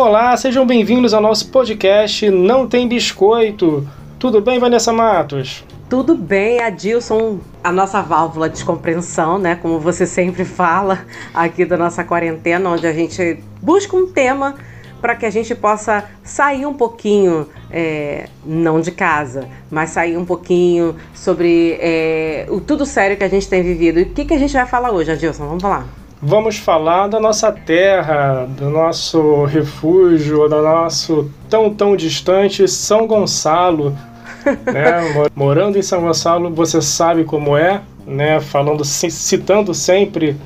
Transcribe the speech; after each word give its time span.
Olá, 0.00 0.36
sejam 0.36 0.64
bem-vindos 0.64 1.12
ao 1.12 1.20
nosso 1.20 1.48
podcast 1.50 2.30
Não 2.30 2.68
Tem 2.68 2.86
Biscoito. 2.86 3.84
Tudo 4.16 4.40
bem, 4.40 4.56
Vanessa 4.56 4.92
Matos? 4.92 5.64
Tudo 5.90 6.14
bem, 6.14 6.60
Adilson, 6.60 7.40
a 7.64 7.72
nossa 7.72 8.00
válvula 8.00 8.48
de 8.48 8.64
compreensão, 8.64 9.40
né? 9.40 9.56
Como 9.56 9.80
você 9.80 10.06
sempre 10.06 10.44
fala 10.44 11.04
aqui 11.34 11.64
da 11.64 11.76
nossa 11.76 12.04
quarentena, 12.04 12.70
onde 12.70 12.86
a 12.86 12.92
gente 12.92 13.42
busca 13.60 13.96
um 13.96 14.06
tema 14.06 14.54
para 15.00 15.16
que 15.16 15.26
a 15.26 15.30
gente 15.30 15.52
possa 15.56 16.04
sair 16.22 16.64
um 16.64 16.74
pouquinho, 16.74 17.48
é, 17.68 18.28
não 18.46 18.80
de 18.80 18.92
casa, 18.92 19.48
mas 19.68 19.90
sair 19.90 20.16
um 20.16 20.24
pouquinho 20.24 20.94
sobre 21.12 21.76
é, 21.80 22.46
o 22.48 22.60
tudo 22.60 22.86
sério 22.86 23.16
que 23.16 23.24
a 23.24 23.28
gente 23.28 23.48
tem 23.48 23.64
vivido. 23.64 23.98
E 23.98 24.04
o 24.04 24.10
que, 24.10 24.24
que 24.24 24.34
a 24.34 24.38
gente 24.38 24.52
vai 24.52 24.64
falar 24.64 24.92
hoje, 24.92 25.10
Adilson? 25.10 25.44
Vamos 25.44 25.60
falar 25.62 25.97
vamos 26.20 26.58
falar 26.58 27.08
da 27.08 27.20
nossa 27.20 27.50
terra, 27.52 28.46
do 28.48 28.68
nosso 28.68 29.44
refúgio, 29.44 30.48
do 30.48 30.62
nosso 30.62 31.30
tão 31.48 31.72
tão 31.72 31.96
distante 31.96 32.66
São 32.68 33.06
Gonçalo. 33.06 33.96
né? 34.66 35.30
Morando 35.34 35.78
em 35.78 35.82
São 35.82 36.02
Gonçalo, 36.02 36.50
você 36.50 36.80
sabe 36.82 37.24
como 37.24 37.56
é, 37.56 37.80
né? 38.06 38.40
Falando, 38.40 38.84
citando 38.84 39.74
sempre 39.74 40.36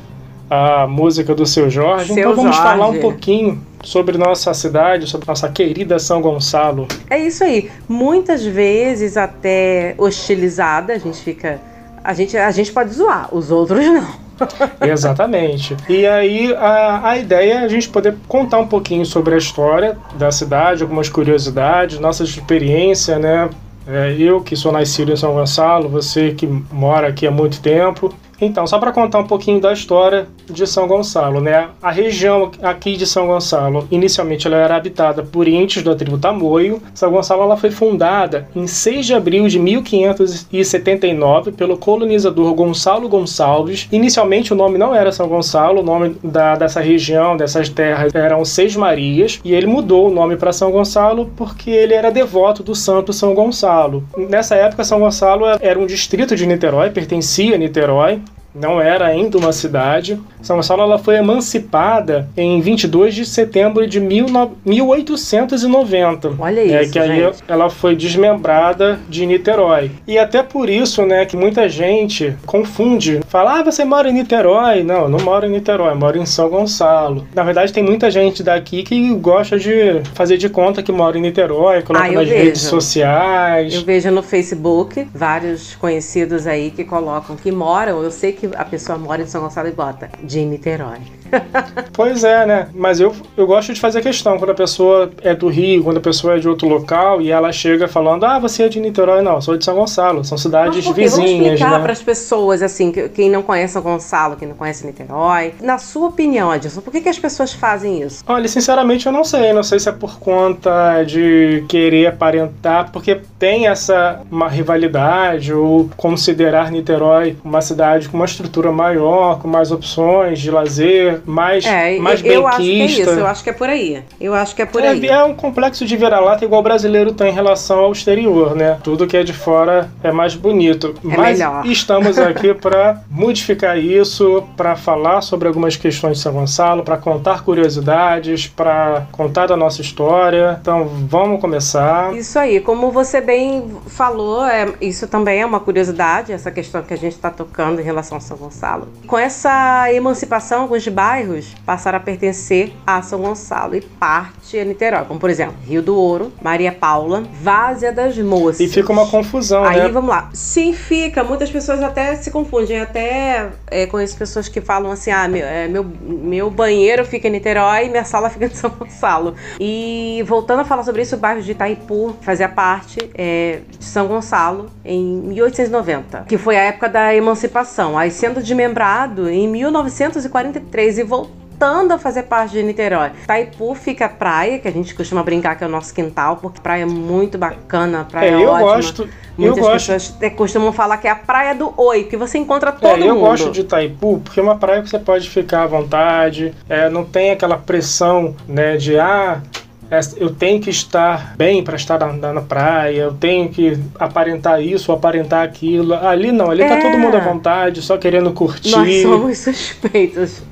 a 0.50 0.86
música 0.86 1.34
do 1.34 1.46
seu 1.46 1.70
Jorge. 1.70 2.12
Seu 2.12 2.18
então 2.18 2.36
vamos 2.36 2.56
Jorge. 2.56 2.70
falar 2.70 2.88
um 2.88 3.00
pouquinho 3.00 3.62
sobre 3.82 4.18
nossa 4.18 4.52
cidade, 4.52 5.08
sobre 5.08 5.26
nossa 5.26 5.48
querida 5.48 5.98
São 5.98 6.20
Gonçalo. 6.20 6.86
É 7.08 7.18
isso 7.18 7.42
aí. 7.42 7.70
Muitas 7.88 8.44
vezes 8.44 9.16
até 9.16 9.94
hostilizada, 9.96 10.92
a 10.92 10.98
gente 10.98 11.18
fica. 11.22 11.60
A 12.04 12.12
gente, 12.14 12.36
a 12.36 12.50
gente 12.50 12.72
pode 12.72 12.92
zoar, 12.92 13.32
os 13.32 13.50
outros 13.50 13.86
não. 13.86 14.21
Exatamente. 14.80 15.76
E 15.88 16.06
aí 16.06 16.54
a, 16.54 17.08
a 17.10 17.18
ideia 17.18 17.54
é 17.54 17.58
a 17.64 17.68
gente 17.68 17.88
poder 17.88 18.14
contar 18.28 18.58
um 18.58 18.66
pouquinho 18.66 19.04
sobre 19.06 19.34
a 19.34 19.38
história 19.38 19.96
da 20.16 20.30
cidade, 20.30 20.82
algumas 20.82 21.08
curiosidades, 21.08 21.98
nossa 21.98 22.24
experiência, 22.24 23.18
né? 23.18 23.48
É, 23.86 24.14
eu 24.16 24.40
que 24.40 24.54
sou 24.54 24.70
nascido 24.70 25.12
em 25.12 25.16
São 25.16 25.34
Gonçalo, 25.34 25.88
você 25.88 26.32
que 26.32 26.46
mora 26.46 27.08
aqui 27.08 27.26
há 27.26 27.30
muito 27.30 27.60
tempo, 27.60 28.14
então, 28.44 28.66
só 28.66 28.78
para 28.78 28.90
contar 28.90 29.20
um 29.20 29.26
pouquinho 29.26 29.60
da 29.60 29.72
história 29.72 30.26
de 30.50 30.66
São 30.66 30.88
Gonçalo, 30.88 31.40
né? 31.40 31.68
A 31.80 31.92
região 31.92 32.50
aqui 32.60 32.96
de 32.96 33.06
São 33.06 33.28
Gonçalo, 33.28 33.86
inicialmente 33.90 34.48
ela 34.48 34.56
era 34.56 34.74
habitada 34.76 35.22
por 35.22 35.46
índios 35.46 35.84
da 35.84 35.94
tribo 35.94 36.18
Tamoio. 36.18 36.82
São 36.92 37.12
Gonçalo 37.12 37.42
ela 37.42 37.56
foi 37.56 37.70
fundada 37.70 38.48
em 38.54 38.66
6 38.66 39.06
de 39.06 39.14
abril 39.14 39.46
de 39.46 39.60
1579 39.60 41.52
pelo 41.52 41.76
colonizador 41.76 42.52
Gonçalo 42.54 43.08
Gonçalves. 43.08 43.88
Inicialmente 43.92 44.52
o 44.52 44.56
nome 44.56 44.76
não 44.76 44.92
era 44.92 45.12
São 45.12 45.28
Gonçalo, 45.28 45.80
o 45.80 45.84
nome 45.84 46.16
da, 46.22 46.56
dessa 46.56 46.80
região, 46.80 47.36
dessas 47.36 47.68
terras 47.68 48.12
eram 48.12 48.44
Seis 48.44 48.74
Marias, 48.74 49.40
e 49.44 49.54
ele 49.54 49.66
mudou 49.66 50.08
o 50.08 50.14
nome 50.14 50.36
para 50.36 50.52
São 50.52 50.72
Gonçalo 50.72 51.30
porque 51.36 51.70
ele 51.70 51.94
era 51.94 52.10
devoto 52.10 52.62
do 52.64 52.74
santo 52.74 53.12
São 53.12 53.34
Gonçalo. 53.34 54.02
Nessa 54.16 54.56
época, 54.56 54.82
São 54.82 54.98
Gonçalo 54.98 55.44
era 55.60 55.78
um 55.78 55.86
distrito 55.86 56.34
de 56.34 56.44
Niterói, 56.44 56.90
pertencia 56.90 57.54
a 57.54 57.58
Niterói, 57.58 58.20
não 58.54 58.80
era 58.80 59.06
ainda 59.06 59.38
uma 59.38 59.52
cidade. 59.52 60.18
São 60.42 60.56
Gonçalo 60.56 60.82
ela 60.82 60.98
foi 60.98 61.16
emancipada 61.16 62.28
em 62.36 62.60
22 62.60 63.14
de 63.14 63.24
setembro 63.24 63.86
de 63.86 64.00
1890. 64.00 66.32
Olha 66.38 66.62
isso, 66.62 66.74
é, 66.74 66.84
que 66.86 66.98
aí 66.98 67.20
gente. 67.24 67.38
ela 67.48 67.70
foi 67.70 67.94
desmembrada 67.96 68.98
de 69.08 69.24
Niterói. 69.26 69.90
E 70.06 70.18
até 70.18 70.42
por 70.42 70.68
isso, 70.68 71.02
né, 71.04 71.24
que 71.24 71.36
muita 71.36 71.68
gente 71.68 72.34
confunde. 72.46 73.20
Fala, 73.28 73.60
ah, 73.60 73.62
você 73.62 73.84
mora 73.84 74.10
em 74.10 74.14
Niterói. 74.14 74.82
Não, 74.82 75.08
não 75.08 75.20
moro 75.20 75.46
em 75.46 75.50
Niterói, 75.50 75.94
moro 75.94 76.18
em 76.18 76.26
São 76.26 76.48
Gonçalo. 76.48 77.26
Na 77.34 77.42
verdade, 77.42 77.72
tem 77.72 77.82
muita 77.82 78.10
gente 78.10 78.42
daqui 78.42 78.82
que 78.82 79.14
gosta 79.14 79.58
de 79.58 80.00
fazer 80.14 80.36
de 80.36 80.48
conta 80.48 80.82
que 80.82 80.92
mora 80.92 81.16
em 81.18 81.22
Niterói, 81.22 81.82
coloca 81.82 82.04
Ah, 82.06 82.12
nas 82.12 82.28
vejo. 82.28 82.44
redes 82.44 82.62
sociais. 82.62 83.74
Eu 83.74 83.82
vejo 83.82 84.10
no 84.10 84.22
Facebook 84.22 85.06
vários 85.14 85.74
conhecidos 85.76 86.46
aí 86.46 86.70
que 86.70 86.84
colocam 86.84 87.36
que 87.36 87.50
moram. 87.52 88.02
Eu 88.02 88.10
sei 88.10 88.32
que 88.32 88.41
a 88.56 88.64
pessoa 88.64 88.98
mora 88.98 89.22
em 89.22 89.26
São 89.26 89.42
Gonçalo 89.42 89.68
e 89.68 89.72
bota 89.72 90.10
de 90.22 90.44
Niterói. 90.44 91.21
Pois 91.92 92.24
é, 92.24 92.46
né? 92.46 92.68
Mas 92.74 93.00
eu, 93.00 93.14
eu 93.36 93.46
gosto 93.46 93.72
de 93.74 93.80
fazer 93.80 94.00
questão 94.02 94.38
quando 94.38 94.50
a 94.50 94.54
pessoa 94.54 95.10
é 95.22 95.34
do 95.34 95.48
Rio, 95.48 95.84
quando 95.84 95.98
a 95.98 96.00
pessoa 96.00 96.36
é 96.36 96.38
de 96.38 96.48
outro 96.48 96.68
local 96.68 97.20
e 97.20 97.30
ela 97.30 97.52
chega 97.52 97.86
falando: 97.88 98.24
Ah, 98.24 98.38
você 98.38 98.64
é 98.64 98.68
de 98.68 98.80
Niterói? 98.80 99.22
Não, 99.22 99.40
sou 99.40 99.56
de 99.56 99.64
São 99.64 99.74
Gonçalo. 99.74 100.24
São 100.24 100.38
cidades 100.38 100.76
Mas 100.76 100.94
quê? 100.94 101.08
Vamos 101.08 101.16
vizinhas, 101.18 101.46
explicar 101.54 101.70
né? 101.72 101.78
para 101.82 101.92
as 101.92 102.02
pessoas, 102.02 102.62
assim, 102.62 102.90
que- 102.92 103.08
quem 103.10 103.30
não 103.30 103.42
conhece 103.42 103.74
São 103.74 103.82
Gonçalo, 103.82 104.36
quem 104.36 104.48
não 104.48 104.54
conhece 104.54 104.86
Niterói. 104.86 105.54
Na 105.60 105.78
sua 105.78 106.08
opinião, 106.08 106.50
Adilson, 106.50 106.80
por 106.80 106.90
que, 106.90 107.00
que 107.00 107.08
as 107.08 107.18
pessoas 107.18 107.52
fazem 107.52 108.02
isso? 108.02 108.22
Olha, 108.26 108.48
sinceramente 108.48 109.06
eu 109.06 109.12
não 109.12 109.24
sei. 109.24 109.52
Não 109.52 109.62
sei 109.62 109.78
se 109.78 109.88
é 109.88 109.92
por 109.92 110.18
conta 110.18 111.02
de 111.04 111.64
querer 111.68 112.06
aparentar, 112.06 112.90
porque 112.92 113.20
tem 113.38 113.66
essa 113.66 114.20
uma 114.30 114.48
rivalidade 114.48 115.52
ou 115.52 115.88
considerar 115.96 116.70
Niterói 116.70 117.36
uma 117.44 117.60
cidade 117.60 118.08
com 118.08 118.16
uma 118.16 118.26
estrutura 118.26 118.72
maior, 118.72 119.38
com 119.40 119.48
mais 119.48 119.70
opções 119.70 120.40
de 120.40 120.50
lazer, 120.50 121.21
mais, 121.26 121.64
É, 121.64 121.98
mais 121.98 122.22
eu 122.24 122.46
acho 122.46 122.56
que 122.58 122.62
é 122.74 122.78
benquista. 122.78 123.00
isso, 123.02 123.10
eu 123.10 123.26
acho 123.26 123.44
que 123.44 123.50
é 123.50 123.52
por 123.52 123.68
aí. 123.68 124.02
Eu 124.20 124.34
acho 124.34 124.54
que 124.54 124.62
é 124.62 124.66
por 124.66 124.82
É, 124.82 124.88
aí. 124.88 125.06
é 125.06 125.22
um 125.24 125.34
complexo 125.34 125.84
de 125.84 125.96
vira-lata 125.96 126.44
igual 126.44 126.60
o 126.60 126.64
brasileiro 126.64 127.12
tem 127.12 127.30
em 127.30 127.34
relação 127.34 127.80
ao 127.80 127.92
exterior, 127.92 128.54
né? 128.54 128.78
Tudo 128.82 129.06
que 129.06 129.16
é 129.16 129.22
de 129.22 129.32
fora 129.32 129.90
é 130.02 130.10
mais 130.12 130.34
bonito. 130.34 130.94
É 131.04 131.16
Mas 131.16 131.38
melhor. 131.38 131.64
estamos 131.66 132.18
aqui 132.18 132.54
para 132.54 133.02
modificar 133.10 133.78
isso, 133.78 134.44
para 134.56 134.76
falar 134.76 135.20
sobre 135.22 135.48
algumas 135.48 135.76
questões 135.76 136.16
de 136.18 136.22
São 136.22 136.32
Gonçalo, 136.32 136.82
para 136.82 136.96
contar 136.96 137.42
curiosidades, 137.44 138.46
para 138.46 139.06
contar 139.12 139.46
da 139.46 139.56
nossa 139.56 139.80
história. 139.80 140.58
Então, 140.60 140.88
vamos 141.08 141.40
começar. 141.40 142.14
Isso 142.14 142.38
aí, 142.38 142.60
como 142.60 142.90
você 142.90 143.20
bem 143.20 143.70
falou, 143.86 144.44
é, 144.46 144.72
isso 144.80 145.06
também 145.08 145.40
é 145.40 145.46
uma 145.46 145.60
curiosidade, 145.60 146.32
essa 146.32 146.50
questão 146.50 146.82
que 146.82 146.92
a 146.94 146.96
gente 146.96 147.12
está 147.14 147.30
tocando 147.30 147.80
em 147.80 147.84
relação 147.84 148.16
a 148.16 148.20
São 148.20 148.36
Gonçalo. 148.36 148.88
Com 149.06 149.18
essa 149.18 149.92
emancipação, 149.92 150.62
alguns 150.62 150.82
bairros 151.12 151.54
passaram 151.66 151.98
a 151.98 152.00
pertencer 152.00 152.72
a 152.86 153.02
São 153.02 153.20
Gonçalo 153.20 153.76
e 153.76 153.82
parte 153.82 154.58
a 154.58 154.64
Niterói, 154.64 155.04
como 155.04 155.20
por 155.20 155.28
exemplo, 155.28 155.54
Rio 155.66 155.82
do 155.82 155.94
Ouro, 155.94 156.32
Maria 156.42 156.72
Paula, 156.72 157.24
Várzea 157.42 157.92
das 157.92 158.16
Moças. 158.16 158.60
E 158.60 158.68
fica 158.68 158.90
uma 158.90 159.06
confusão, 159.06 159.64
Aí 159.64 159.78
né? 159.78 159.88
vamos 159.88 160.08
lá. 160.08 160.30
Sim, 160.32 160.72
fica. 160.72 161.22
Muitas 161.22 161.50
pessoas 161.50 161.82
até 161.82 162.16
se 162.16 162.30
confundem. 162.30 162.80
Até 162.80 163.50
é, 163.70 163.86
conheço 163.86 164.16
pessoas 164.16 164.48
que 164.48 164.60
falam 164.60 164.90
assim: 164.90 165.10
ah, 165.10 165.28
meu, 165.28 165.44
é, 165.44 165.68
meu, 165.68 165.84
meu 165.84 166.50
banheiro 166.50 167.04
fica 167.04 167.28
em 167.28 167.32
Niterói 167.32 167.86
e 167.86 167.90
minha 167.90 168.04
sala 168.04 168.30
fica 168.30 168.46
em 168.46 168.54
São 168.54 168.70
Gonçalo. 168.70 169.34
E 169.60 170.24
voltando 170.26 170.60
a 170.60 170.64
falar 170.64 170.84
sobre 170.84 171.02
isso, 171.02 171.16
o 171.16 171.18
bairro 171.18 171.42
de 171.42 171.52
Itaipu 171.52 172.16
fazia 172.22 172.48
parte 172.48 173.10
é, 173.14 173.60
de 173.78 173.84
São 173.84 174.06
Gonçalo 174.06 174.70
em 174.84 175.02
1890, 175.02 176.24
que 176.28 176.38
foi 176.38 176.56
a 176.56 176.62
época 176.62 176.88
da 176.88 177.14
emancipação. 177.14 177.98
Aí 177.98 178.10
sendo 178.10 178.42
desmembrado 178.42 179.28
em 179.28 179.46
1943 179.46 181.01
e 181.02 181.04
voltando 181.04 181.42
voltando 181.62 181.92
a 181.92 181.98
fazer 181.98 182.24
parte 182.24 182.52
de 182.54 182.62
Niterói. 182.64 183.10
Itaipu 183.22 183.72
fica 183.76 184.06
a 184.06 184.08
praia, 184.08 184.58
que 184.58 184.66
a 184.66 184.70
gente 184.72 184.92
costuma 184.96 185.22
brincar 185.22 185.54
que 185.54 185.62
é 185.62 185.66
o 185.68 185.70
nosso 185.70 185.94
quintal, 185.94 186.38
porque 186.38 186.60
praia 186.60 186.82
é 186.82 186.86
muito 186.86 187.38
bacana, 187.38 188.04
praia 188.10 188.30
É, 188.30 188.34
eu 188.34 188.48
ótima. 188.48 188.58
gosto. 188.74 189.02
Eu 189.02 189.08
Muitas 189.38 189.58
gosto. 189.60 189.92
pessoas 189.92 190.32
costumam 190.34 190.72
falar 190.72 190.96
que 190.96 191.06
é 191.06 191.10
a 191.12 191.14
praia 191.14 191.54
do 191.54 191.72
oi, 191.76 192.02
que 192.04 192.16
você 192.16 192.36
encontra 192.36 192.72
todo 192.72 192.90
É, 192.96 193.02
eu 193.08 193.14
mundo. 193.14 193.20
gosto 193.26 193.52
de 193.52 193.60
Itaipu 193.60 194.20
porque 194.24 194.40
é 194.40 194.42
uma 194.42 194.56
praia 194.56 194.82
que 194.82 194.88
você 194.90 194.98
pode 194.98 195.30
ficar 195.30 195.62
à 195.62 195.66
vontade, 195.68 196.52
é, 196.68 196.88
não 196.90 197.04
tem 197.04 197.30
aquela 197.30 197.56
pressão 197.56 198.34
né, 198.48 198.76
de 198.76 198.98
ah, 198.98 199.40
é, 199.88 200.00
eu 200.16 200.34
tenho 200.34 200.58
que 200.60 200.70
estar 200.70 201.36
bem 201.36 201.62
para 201.62 201.76
estar 201.76 201.98
na, 201.98 202.32
na- 202.32 202.40
praia, 202.40 203.02
eu 203.02 203.12
tenho 203.12 203.48
que 203.50 203.78
aparentar 204.00 204.60
isso 204.60 204.90
aparentar 204.90 205.44
aquilo. 205.44 205.94
Ali 205.94 206.32
não, 206.32 206.50
ali 206.50 206.64
tá 206.64 206.74
É. 206.76 206.80
todo 206.80 206.98
mundo 206.98 207.14
à 207.16 207.20
vontade, 207.20 207.82
só 207.82 207.96
querendo 207.98 208.32
curtir. 208.32 208.74
Nós 208.74 209.02
somos 209.02 209.38
suspeitos. 209.38 210.42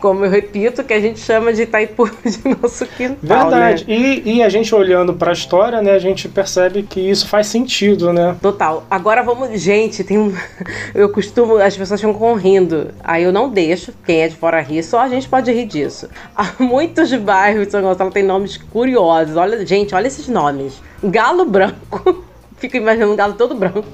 Como 0.00 0.24
eu 0.24 0.30
repito, 0.30 0.82
que 0.82 0.94
a 0.94 1.00
gente 1.00 1.20
chama 1.20 1.52
de 1.52 1.62
Itaipu 1.62 2.08
de 2.24 2.56
nosso 2.60 2.86
quintal, 2.86 3.50
Verdade. 3.50 3.84
né? 3.86 3.94
E, 3.94 4.36
e 4.36 4.42
a 4.42 4.48
gente 4.48 4.74
olhando 4.74 5.14
para 5.14 5.30
a 5.30 5.32
história, 5.32 5.82
né, 5.82 5.92
a 5.92 5.98
gente 5.98 6.28
percebe 6.28 6.82
que 6.82 7.00
isso 7.00 7.28
faz 7.28 7.46
sentido, 7.46 8.12
né? 8.12 8.34
Total. 8.40 8.84
Agora 8.90 9.22
vamos. 9.22 9.60
Gente, 9.60 10.02
tem 10.02 10.18
um. 10.18 10.34
Eu 10.94 11.10
costumo. 11.10 11.56
As 11.56 11.76
pessoas 11.76 12.00
ficam 12.00 12.34
rindo. 12.34 12.88
Aí 13.04 13.24
eu 13.24 13.32
não 13.32 13.48
deixo. 13.50 13.92
Quem 14.04 14.22
é 14.22 14.28
de 14.28 14.36
fora 14.36 14.60
rir, 14.60 14.82
só 14.82 15.00
a 15.00 15.08
gente 15.08 15.28
pode 15.28 15.52
rir 15.52 15.66
disso. 15.66 16.08
Há 16.34 16.54
muitos 16.58 17.12
bairros 17.14 17.66
de 17.66 17.72
São 17.72 17.82
Gonçalo 17.82 18.10
tem 18.10 18.22
nomes 18.22 18.56
curiosos. 18.56 19.36
Olha, 19.36 19.64
gente, 19.66 19.94
olha 19.94 20.06
esses 20.06 20.28
nomes: 20.28 20.80
Galo 21.02 21.44
Branco. 21.44 22.24
Fico 22.56 22.76
imaginando 22.76 23.12
um 23.12 23.16
galo 23.16 23.34
todo 23.34 23.54
branco. 23.54 23.84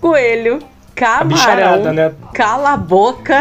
Coelho. 0.00 0.60
Camarão. 0.94 1.92
né? 1.92 2.12
Cala 2.32 2.74
a 2.74 2.76
boca. 2.76 3.40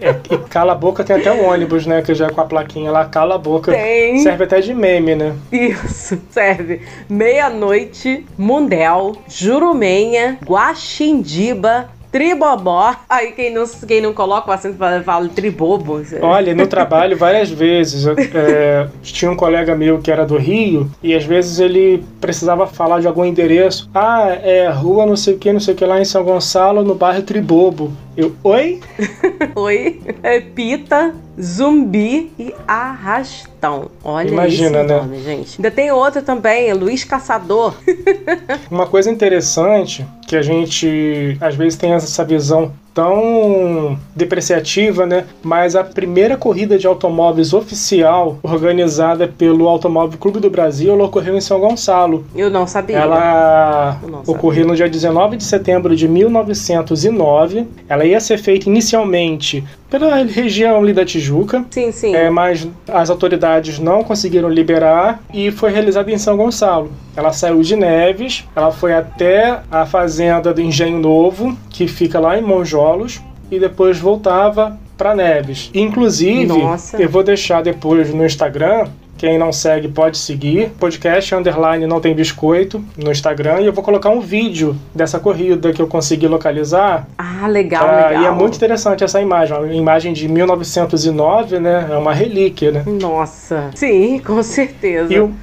É, 0.00 0.14
e 0.30 0.38
cala 0.48 0.72
a 0.72 0.74
boca 0.74 1.04
tem 1.04 1.16
até 1.16 1.32
um 1.32 1.46
ônibus, 1.46 1.86
né? 1.86 2.02
Que 2.02 2.14
já 2.14 2.26
é 2.26 2.30
com 2.30 2.40
a 2.40 2.44
plaquinha 2.44 2.90
lá, 2.90 3.04
cala 3.04 3.34
a 3.34 3.38
boca. 3.38 3.72
Tem. 3.72 4.18
Serve 4.18 4.44
até 4.44 4.60
de 4.60 4.74
meme, 4.74 5.14
né? 5.14 5.34
Isso, 5.52 6.20
serve. 6.30 6.80
Meia-noite, 7.08 8.26
Mundel, 8.36 9.16
Jurumenha, 9.28 10.38
Guaxindiba, 10.44 11.88
tribobó. 12.10 12.94
Aí 13.08 13.32
quem 13.32 13.52
não, 13.52 13.64
quem 13.86 14.00
não 14.00 14.12
coloca 14.12 14.50
o 14.50 14.52
acento 14.52 14.76
fala, 14.76 15.02
fala 15.02 15.28
tribobo. 15.28 16.02
Olha, 16.20 16.54
no 16.54 16.66
trabalho 16.68 17.16
várias 17.16 17.50
vezes. 17.50 18.06
É, 18.06 18.88
tinha 19.02 19.30
um 19.30 19.36
colega 19.36 19.74
meu 19.74 19.98
que 19.98 20.10
era 20.10 20.26
do 20.26 20.36
Rio 20.36 20.90
e 21.02 21.14
às 21.14 21.24
vezes 21.24 21.60
ele 21.60 22.04
precisava 22.20 22.66
falar 22.66 23.00
de 23.00 23.06
algum 23.06 23.24
endereço. 23.24 23.88
Ah, 23.94 24.28
é 24.42 24.68
rua 24.68 25.06
não 25.06 25.16
sei 25.16 25.34
o 25.34 25.38
que, 25.38 25.52
não 25.52 25.60
sei 25.60 25.74
o 25.74 25.76
que 25.76 25.84
lá 25.84 26.00
em 26.00 26.04
São 26.04 26.24
Gonçalo, 26.24 26.82
no 26.82 26.94
bairro 26.94 27.22
Tribobo. 27.22 27.92
Eu, 28.20 28.36
oi? 28.44 28.80
oi? 29.56 29.98
É 30.22 30.40
Pita, 30.40 31.14
Zumbi 31.40 32.30
e 32.38 32.54
Arrastão. 32.68 33.90
Olha 34.04 34.28
Imagina, 34.28 34.80
esse 34.82 34.92
nome, 34.92 35.16
né? 35.16 35.22
gente. 35.22 35.54
Ainda 35.58 35.70
tem 35.70 35.90
outro 35.90 36.20
também, 36.20 36.68
é 36.68 36.74
Luiz 36.74 37.02
Caçador. 37.02 37.74
Uma 38.70 38.86
coisa 38.86 39.10
interessante 39.10 40.06
que 40.28 40.36
a 40.36 40.42
gente 40.42 41.38
às 41.40 41.54
vezes 41.54 41.78
tem 41.78 41.94
essa 41.94 42.22
visão 42.22 42.70
tão 42.94 43.98
depreciativa, 44.14 45.06
né? 45.06 45.26
Mas 45.42 45.76
a 45.76 45.84
primeira 45.84 46.36
corrida 46.36 46.78
de 46.78 46.86
automóveis 46.86 47.52
oficial 47.52 48.38
organizada 48.42 49.28
pelo 49.28 49.68
Automóvel 49.68 50.18
Clube 50.18 50.40
do 50.40 50.50
Brasil 50.50 50.92
ela 50.92 51.04
ocorreu 51.04 51.36
em 51.36 51.40
São 51.40 51.60
Gonçalo. 51.60 52.24
Eu 52.34 52.50
não 52.50 52.66
sabia. 52.66 52.98
Ela 52.98 53.98
não 54.06 54.20
ocorreu 54.20 54.64
sabia. 54.64 54.66
no 54.66 54.76
dia 54.76 54.88
19 54.88 55.36
de 55.36 55.44
setembro 55.44 55.94
de 55.94 56.08
1909. 56.08 57.66
Ela 57.88 58.04
ia 58.04 58.20
ser 58.20 58.38
feita 58.38 58.68
inicialmente 58.68 59.64
pela 59.90 60.16
região 60.24 60.78
ali 60.78 60.92
da 60.92 61.04
Tijuca. 61.04 61.64
Sim, 61.70 61.90
sim. 61.90 62.14
É, 62.14 62.30
mas 62.30 62.66
as 62.88 63.10
autoridades 63.10 63.78
não 63.78 64.04
conseguiram 64.04 64.48
liberar 64.48 65.20
e 65.34 65.50
foi 65.50 65.70
realizada 65.70 66.10
em 66.10 66.18
São 66.18 66.36
Gonçalo. 66.36 66.92
Ela 67.16 67.32
saiu 67.32 67.60
de 67.60 67.74
Neves, 67.76 68.44
ela 68.54 68.70
foi 68.70 68.94
até 68.94 69.60
a 69.70 69.84
fazenda 69.84 70.54
do 70.54 70.60
Engenho 70.60 70.98
Novo, 70.98 71.56
que 71.68 71.88
fica 71.88 72.20
lá 72.20 72.38
em 72.38 72.42
Monjolos, 72.42 73.20
e 73.50 73.58
depois 73.58 73.98
voltava 73.98 74.78
para 74.96 75.14
Neves. 75.14 75.70
Inclusive, 75.74 76.46
Nossa. 76.46 76.96
eu 77.02 77.08
vou 77.08 77.22
deixar 77.22 77.62
depois 77.62 78.14
no 78.14 78.24
Instagram 78.24 78.86
quem 79.20 79.36
não 79.36 79.52
segue 79.52 79.86
pode 79.86 80.16
seguir. 80.16 80.70
Podcast 80.80 81.34
underline 81.34 81.86
não 81.86 82.00
tem 82.00 82.14
biscoito 82.14 82.82
no 82.96 83.12
Instagram. 83.12 83.60
E 83.60 83.66
eu 83.66 83.72
vou 83.72 83.84
colocar 83.84 84.08
um 84.08 84.18
vídeo 84.18 84.74
dessa 84.94 85.20
corrida 85.20 85.74
que 85.74 85.82
eu 85.82 85.86
consegui 85.86 86.26
localizar. 86.26 87.06
Ah, 87.18 87.46
legal, 87.46 87.84
legal. 87.84 88.22
E 88.22 88.24
é 88.24 88.30
muito 88.30 88.56
interessante 88.56 89.04
essa 89.04 89.20
imagem. 89.20 89.54
Uma 89.58 89.74
imagem 89.74 90.14
de 90.14 90.26
1909, 90.26 91.60
né? 91.60 91.88
É 91.90 91.96
uma 91.98 92.14
relíquia, 92.14 92.72
né? 92.72 92.82
Nossa. 92.86 93.70
Sim, 93.74 94.18
com 94.20 94.42
certeza. 94.42 95.12
E 95.12 95.20
o 95.20 95.34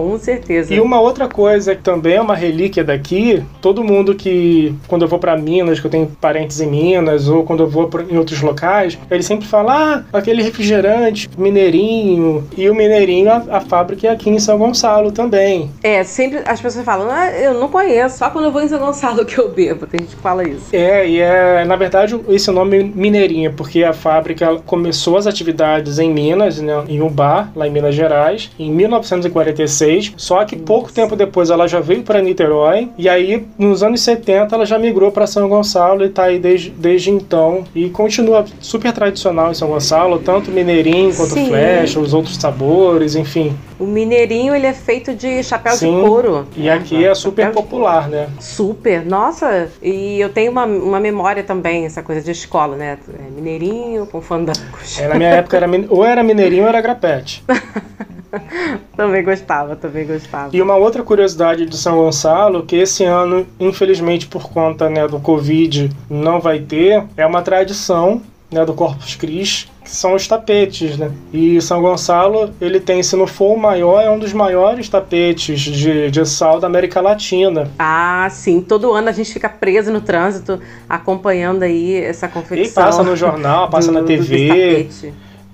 com 0.00 0.18
certeza. 0.18 0.74
E 0.74 0.80
uma 0.80 1.00
outra 1.00 1.28
coisa 1.28 1.74
que 1.74 1.82
também 1.82 2.14
é 2.14 2.20
uma 2.20 2.34
relíquia 2.34 2.84
daqui, 2.84 3.42
todo 3.60 3.84
mundo 3.84 4.14
que, 4.14 4.74
quando 4.88 5.02
eu 5.02 5.08
vou 5.08 5.18
para 5.18 5.36
Minas, 5.36 5.80
que 5.80 5.86
eu 5.86 5.90
tenho 5.90 6.06
parentes 6.20 6.60
em 6.60 6.66
Minas, 6.66 7.28
ou 7.28 7.44
quando 7.44 7.64
eu 7.64 7.68
vou 7.68 7.88
em 8.08 8.16
outros 8.16 8.40
locais, 8.40 8.98
ele 9.10 9.22
sempre 9.22 9.46
fala, 9.46 10.04
ah, 10.12 10.18
aquele 10.18 10.42
refrigerante, 10.42 11.28
mineirinho. 11.36 12.46
E 12.56 12.68
o 12.68 12.74
mineirinho, 12.74 13.30
a, 13.30 13.44
a 13.50 13.60
fábrica 13.60 14.06
é 14.06 14.10
aqui 14.10 14.30
em 14.30 14.38
São 14.38 14.58
Gonçalo 14.58 15.12
também. 15.12 15.70
É, 15.82 16.02
sempre 16.04 16.42
as 16.46 16.60
pessoas 16.60 16.84
falam, 16.84 17.08
ah, 17.10 17.30
eu 17.32 17.54
não 17.54 17.68
conheço, 17.68 18.18
só 18.18 18.30
quando 18.30 18.46
eu 18.46 18.52
vou 18.52 18.62
em 18.62 18.68
São 18.68 18.78
Gonçalo 18.78 19.24
que 19.26 19.38
eu 19.38 19.50
bebo. 19.50 19.86
Tem 19.86 20.00
gente 20.00 20.16
que 20.16 20.22
fala 20.22 20.46
isso. 20.46 20.66
É, 20.72 21.08
e 21.08 21.20
é, 21.20 21.64
na 21.64 21.76
verdade, 21.76 22.18
esse 22.28 22.50
nome 22.50 22.92
mineirinho, 22.94 23.52
porque 23.52 23.84
a 23.84 23.92
fábrica 23.92 24.56
começou 24.66 25.16
as 25.16 25.26
atividades 25.26 25.98
em 25.98 26.12
Minas, 26.12 26.60
né, 26.60 26.84
em 26.88 27.00
um 27.00 27.08
bar, 27.08 27.50
lá 27.54 27.66
em 27.66 27.70
Minas 27.70 27.94
Gerais, 27.94 28.50
em 28.58 28.70
1946 28.70 29.83
só 30.16 30.44
que 30.44 30.56
pouco 30.56 30.92
tempo 30.92 31.16
depois 31.16 31.50
ela 31.50 31.66
já 31.66 31.80
veio 31.80 32.02
para 32.02 32.20
Niterói 32.20 32.88
e 32.98 33.08
aí 33.08 33.46
nos 33.58 33.82
anos 33.82 34.00
70 34.00 34.54
ela 34.54 34.66
já 34.66 34.78
migrou 34.78 35.10
para 35.10 35.26
São 35.26 35.48
Gonçalo 35.48 36.02
e 36.02 36.06
está 36.06 36.24
aí 36.24 36.38
desde, 36.38 36.70
desde 36.70 37.10
então 37.10 37.64
e 37.74 37.88
continua 37.90 38.44
super 38.60 38.92
tradicional 38.92 39.50
em 39.50 39.54
São 39.54 39.68
Gonçalo, 39.68 40.18
tanto 40.18 40.50
mineirinho 40.50 41.14
quanto 41.14 41.34
Sim. 41.34 41.48
flecha, 41.48 42.00
os 42.00 42.14
outros 42.14 42.36
sabores, 42.36 43.14
enfim. 43.14 43.54
O 43.78 43.84
mineirinho 43.84 44.54
ele 44.54 44.66
é 44.66 44.72
feito 44.72 45.14
de 45.14 45.42
chapéu 45.42 45.72
Sim, 45.72 45.96
de 45.96 46.08
couro. 46.08 46.46
E 46.56 46.70
aqui 46.70 47.04
é 47.04 47.14
super 47.14 47.50
popular, 47.52 48.08
né? 48.08 48.28
Super, 48.38 49.04
nossa! 49.04 49.68
E 49.82 50.20
eu 50.20 50.28
tenho 50.28 50.52
uma, 50.52 50.64
uma 50.64 51.00
memória 51.00 51.42
também, 51.42 51.84
essa 51.84 52.02
coisa 52.02 52.20
de 52.20 52.30
escola, 52.30 52.76
né? 52.76 52.98
É 53.18 53.30
mineirinho 53.30 54.06
com 54.06 54.20
fandangos. 54.20 54.98
É, 54.98 55.08
na 55.08 55.16
minha 55.16 55.30
época 55.30 55.56
era 55.56 55.66
ou 55.88 56.04
era 56.04 56.22
mineirinho 56.22 56.62
ou 56.62 56.68
era 56.68 56.80
grapete. 56.80 57.42
também 58.96 59.24
gostava, 59.24 59.76
também 59.76 60.06
gostava. 60.06 60.56
E 60.56 60.62
uma 60.62 60.76
outra 60.76 61.02
curiosidade 61.02 61.66
de 61.66 61.76
São 61.76 61.96
Gonçalo, 61.96 62.64
que 62.64 62.76
esse 62.76 63.04
ano, 63.04 63.46
infelizmente 63.58 64.26
por 64.26 64.50
conta 64.50 64.88
né, 64.88 65.06
do 65.08 65.18
Covid, 65.20 65.90
não 66.08 66.40
vai 66.40 66.60
ter, 66.60 67.04
é 67.16 67.26
uma 67.26 67.42
tradição 67.42 68.22
né, 68.50 68.64
do 68.64 68.74
Corpus 68.74 69.16
Christi, 69.16 69.70
que 69.84 69.90
são 69.90 70.14
os 70.14 70.26
tapetes, 70.26 70.96
né? 70.96 71.10
E 71.32 71.60
São 71.60 71.82
Gonçalo, 71.82 72.50
ele 72.58 72.80
tem, 72.80 73.02
se 73.02 73.14
não 73.14 73.26
for 73.26 73.54
o 73.54 73.58
maior, 73.58 74.00
é 74.02 74.10
um 74.10 74.18
dos 74.18 74.32
maiores 74.32 74.88
tapetes 74.88 75.60
de, 75.60 76.10
de 76.10 76.26
sal 76.26 76.58
da 76.58 76.66
América 76.66 77.02
Latina. 77.02 77.70
Ah, 77.78 78.26
sim. 78.30 78.62
Todo 78.62 78.92
ano 78.92 79.10
a 79.10 79.12
gente 79.12 79.30
fica 79.30 79.48
preso 79.48 79.92
no 79.92 80.00
trânsito 80.00 80.58
acompanhando 80.88 81.62
aí 81.62 81.94
essa 81.96 82.26
confecção. 82.26 82.82
E 82.82 82.86
passa 82.86 83.02
no 83.02 83.14
jornal, 83.14 83.68
passa 83.68 83.92
do, 83.92 84.00
na 84.00 84.02
TV. 84.02 84.88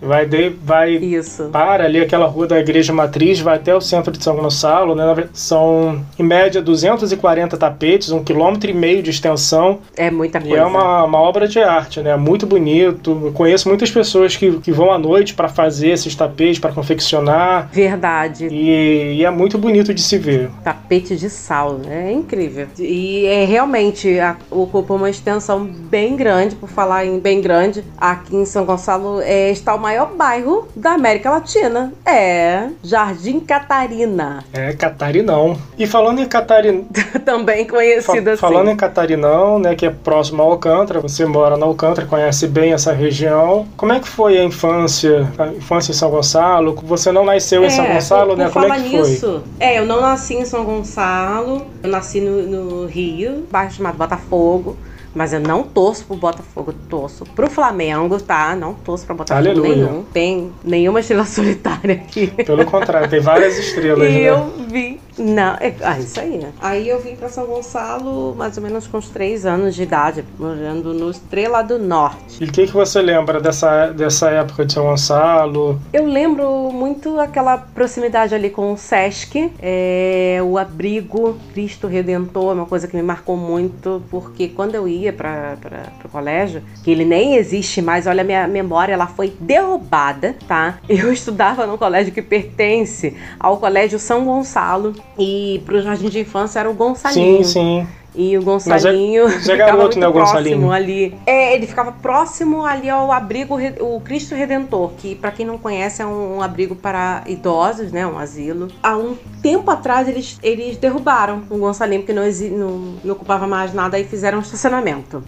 Vai, 0.00 0.26
de, 0.26 0.50
vai 0.64 0.94
Isso. 0.94 1.50
para 1.52 1.84
ali 1.84 2.00
aquela 2.00 2.26
rua 2.26 2.46
da 2.46 2.58
Igreja 2.58 2.92
Matriz, 2.92 3.40
vai 3.40 3.56
até 3.56 3.74
o 3.74 3.80
centro 3.80 4.12
de 4.12 4.22
São 4.22 4.36
Gonçalo, 4.36 4.94
né? 4.94 5.28
São, 5.32 6.02
em 6.18 6.22
média, 6.22 6.62
240 6.62 7.56
tapetes, 7.56 8.10
um 8.10 8.24
quilômetro 8.24 8.70
e 8.70 8.74
meio 8.74 9.02
de 9.02 9.10
extensão. 9.10 9.80
É 9.96 10.10
muita 10.10 10.40
coisa. 10.40 10.56
E 10.56 10.58
é 10.58 10.64
uma, 10.64 11.04
uma 11.04 11.20
obra 11.20 11.46
de 11.46 11.58
arte, 11.58 12.00
né? 12.00 12.16
Muito 12.16 12.46
bonito. 12.46 13.20
Eu 13.24 13.32
conheço 13.32 13.68
muitas 13.68 13.90
pessoas 13.90 14.36
que, 14.36 14.52
que 14.60 14.72
vão 14.72 14.90
à 14.90 14.98
noite 14.98 15.34
para 15.34 15.48
fazer 15.48 15.88
esses 15.88 16.14
tapetes, 16.14 16.58
para 16.58 16.72
confeccionar. 16.72 17.68
Verdade. 17.72 18.48
E, 18.50 19.18
e, 19.18 19.24
é 19.24 19.30
muito 19.30 19.58
bonito 19.58 19.92
de 19.92 20.00
se 20.00 20.16
ver. 20.16 20.50
Tapete 20.64 21.16
de 21.16 21.28
sal, 21.28 21.74
né? 21.74 22.10
É 22.10 22.12
incrível. 22.12 22.66
E 22.78 23.26
é 23.26 23.44
realmente 23.44 24.18
a, 24.18 24.36
ocupa 24.50 24.94
uma 24.94 25.10
extensão 25.10 25.64
bem 25.64 26.16
grande, 26.16 26.54
por 26.56 26.68
falar 26.68 27.04
em 27.04 27.18
bem 27.18 27.40
grande. 27.40 27.84
Aqui 27.98 28.34
em 28.34 28.44
São 28.44 28.64
Gonçalo 28.64 29.20
é, 29.20 29.50
está 29.50 29.74
uma 29.74 29.89
maior 29.90 30.14
bairro 30.14 30.68
da 30.76 30.92
América 30.92 31.30
Latina. 31.30 31.92
É 32.06 32.68
Jardim 32.82 33.40
Catarina. 33.40 34.44
É, 34.52 34.72
Catarinão. 34.72 35.58
E 35.76 35.84
falando 35.84 36.20
em 36.20 36.26
Catarina. 36.26 36.84
Também 37.26 37.66
conhecido 37.66 38.24
Fa 38.24 38.30
assim. 38.30 38.40
Falando 38.40 38.70
em 38.70 38.76
Catarinão, 38.76 39.58
né, 39.58 39.74
que 39.74 39.84
é 39.84 39.90
próximo 39.90 40.42
a 40.42 40.46
Alcântara, 40.46 41.00
você 41.00 41.26
mora 41.26 41.56
na 41.56 41.66
Alcântara, 41.66 42.06
conhece 42.06 42.46
bem 42.46 42.72
essa 42.72 42.92
região. 42.92 43.66
Como 43.76 43.92
é 43.92 43.98
que 43.98 44.08
foi 44.08 44.38
a 44.38 44.44
infância, 44.44 45.28
a 45.36 45.48
infância 45.48 45.90
em 45.90 45.94
São 45.94 46.10
Gonçalo? 46.10 46.78
Você 46.84 47.10
não 47.10 47.24
nasceu 47.24 47.64
é, 47.64 47.66
em 47.66 47.70
São 47.70 47.86
Gonçalo, 47.86 48.36
né? 48.36 48.48
Como 48.48 48.72
é 48.72 48.80
que 48.80 48.96
nisso, 48.96 49.42
foi? 49.58 49.66
É, 49.66 49.78
eu 49.78 49.86
não 49.86 50.00
nasci 50.00 50.34
em 50.34 50.44
São 50.44 50.64
Gonçalo, 50.64 51.66
eu 51.82 51.90
nasci 51.90 52.20
no, 52.20 52.42
no 52.42 52.86
Rio, 52.86 53.44
bairro 53.50 53.72
chamado 53.72 53.96
Botafogo. 53.96 54.76
Mas 55.14 55.32
eu 55.32 55.40
não 55.40 55.64
torço 55.64 56.04
pro 56.04 56.16
Botafogo, 56.16 56.72
torço 56.88 57.24
pro 57.24 57.50
Flamengo, 57.50 58.20
tá? 58.20 58.54
Não 58.54 58.74
torço 58.74 59.04
pra 59.04 59.14
Botafogo 59.14 59.48
Aleluia. 59.48 59.74
nenhum. 59.86 60.04
Tem 60.12 60.52
nenhuma 60.62 61.00
estrela 61.00 61.24
solitária 61.26 61.94
aqui. 61.94 62.28
Pelo 62.28 62.64
contrário, 62.64 63.08
tem 63.08 63.20
várias 63.20 63.58
estrelas, 63.58 64.08
e 64.08 64.12
né? 64.12 64.20
eu 64.20 64.52
vi 64.68 65.00
não, 65.20 65.54
é, 65.60 65.74
ah, 65.82 65.98
isso 65.98 66.18
aí. 66.18 66.46
Aí 66.60 66.88
eu 66.88 66.98
vim 66.98 67.14
para 67.14 67.28
São 67.28 67.46
Gonçalo 67.46 68.34
mais 68.34 68.56
ou 68.56 68.62
menos 68.62 68.86
com 68.86 68.96
uns 68.96 69.10
três 69.10 69.44
anos 69.44 69.74
de 69.74 69.82
idade, 69.82 70.24
morando 70.38 70.94
no 70.94 71.10
Estrela 71.10 71.62
do 71.62 71.78
Norte. 71.78 72.42
E 72.42 72.44
o 72.44 72.50
que, 72.50 72.66
que 72.66 72.72
você 72.72 73.02
lembra 73.02 73.38
dessa, 73.38 73.88
dessa 73.88 74.30
época 74.30 74.64
de 74.64 74.72
São 74.72 74.84
Gonçalo? 74.84 75.78
Eu 75.92 76.06
lembro 76.06 76.70
muito 76.72 77.20
aquela 77.20 77.58
proximidade 77.58 78.34
ali 78.34 78.48
com 78.48 78.72
o 78.72 78.78
Sesc, 78.78 79.52
é, 79.60 80.38
o 80.42 80.56
abrigo 80.56 81.36
Cristo 81.52 81.86
Redentor, 81.86 82.54
uma 82.54 82.66
coisa 82.66 82.88
que 82.88 82.96
me 82.96 83.02
marcou 83.02 83.36
muito, 83.36 84.02
porque 84.10 84.48
quando 84.48 84.74
eu 84.74 84.88
ia 84.88 85.12
para 85.12 85.56
o 86.02 86.08
colégio, 86.08 86.62
que 86.82 86.90
ele 86.90 87.04
nem 87.04 87.36
existe 87.36 87.82
mais, 87.82 88.06
olha, 88.06 88.22
a 88.22 88.24
minha 88.24 88.48
memória 88.48 88.94
ela 88.94 89.06
foi 89.06 89.34
derrubada, 89.38 90.34
tá? 90.48 90.78
Eu 90.88 91.12
estudava 91.12 91.66
num 91.66 91.76
colégio 91.76 92.12
que 92.12 92.22
pertence 92.22 93.14
ao 93.38 93.58
Colégio 93.58 93.98
São 93.98 94.24
Gonçalo, 94.24 94.94
e 95.18 95.62
pro 95.64 95.80
jardim 95.82 96.08
de 96.08 96.20
infância 96.20 96.60
era 96.60 96.70
o 96.70 96.74
Gonçalinho. 96.74 97.44
Sim, 97.44 97.84
sim. 97.84 97.86
E 98.14 98.36
o 98.36 98.42
Gonçalinho 98.42 99.24
Mas 99.24 99.48
é, 99.48 99.52
é 99.54 99.56
garoto, 99.56 99.98
né, 99.98 100.08
o 100.08 100.12
Gonçalinho? 100.12 100.72
ali. 100.72 101.14
É, 101.24 101.54
ele 101.54 101.66
ficava 101.66 101.92
próximo 101.92 102.64
ali 102.64 102.90
ao 102.90 103.12
abrigo, 103.12 103.56
o 103.80 104.00
Cristo 104.00 104.34
Redentor, 104.34 104.90
que 104.98 105.14
para 105.14 105.30
quem 105.30 105.46
não 105.46 105.56
conhece 105.56 106.02
é 106.02 106.06
um, 106.06 106.38
um, 106.38 106.42
abrigo 106.42 106.74
para 106.74 107.22
idosos, 107.26 107.92
né, 107.92 108.06
um 108.06 108.18
asilo. 108.18 108.68
Há 108.82 108.96
um 108.96 109.16
tempo 109.40 109.70
atrás 109.70 110.08
eles, 110.08 110.38
eles 110.42 110.76
derrubaram 110.76 111.44
o 111.48 111.58
Gonçalinho 111.58 112.02
porque 112.02 112.12
não, 112.12 112.24
não, 112.24 112.94
não 113.04 113.14
ocupava 113.14 113.46
mais 113.46 113.72
nada 113.72 113.98
e 113.98 114.04
fizeram 114.04 114.38
um 114.38 114.42
estacionamento. 114.42 115.22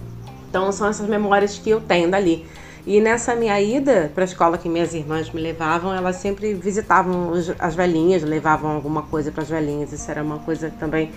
Então 0.48 0.70
são 0.72 0.88
essas 0.88 1.08
memórias 1.08 1.58
que 1.58 1.70
eu 1.70 1.80
tenho 1.80 2.10
dali. 2.10 2.44
E 2.84 3.00
nessa 3.00 3.36
minha 3.36 3.60
ida 3.60 4.10
para 4.12 4.24
a 4.24 4.26
escola 4.26 4.58
que 4.58 4.68
minhas 4.68 4.92
irmãs 4.92 5.30
me 5.30 5.40
levavam, 5.40 5.94
elas 5.94 6.16
sempre 6.16 6.52
visitavam 6.52 7.32
as 7.58 7.76
velhinhas, 7.76 8.24
levavam 8.24 8.72
alguma 8.72 9.02
coisa 9.02 9.30
para 9.30 9.44
as 9.44 9.48
velhinhas. 9.48 9.92
Isso 9.92 10.10
era 10.10 10.20
uma 10.22 10.40
coisa 10.40 10.72
também 10.80 11.12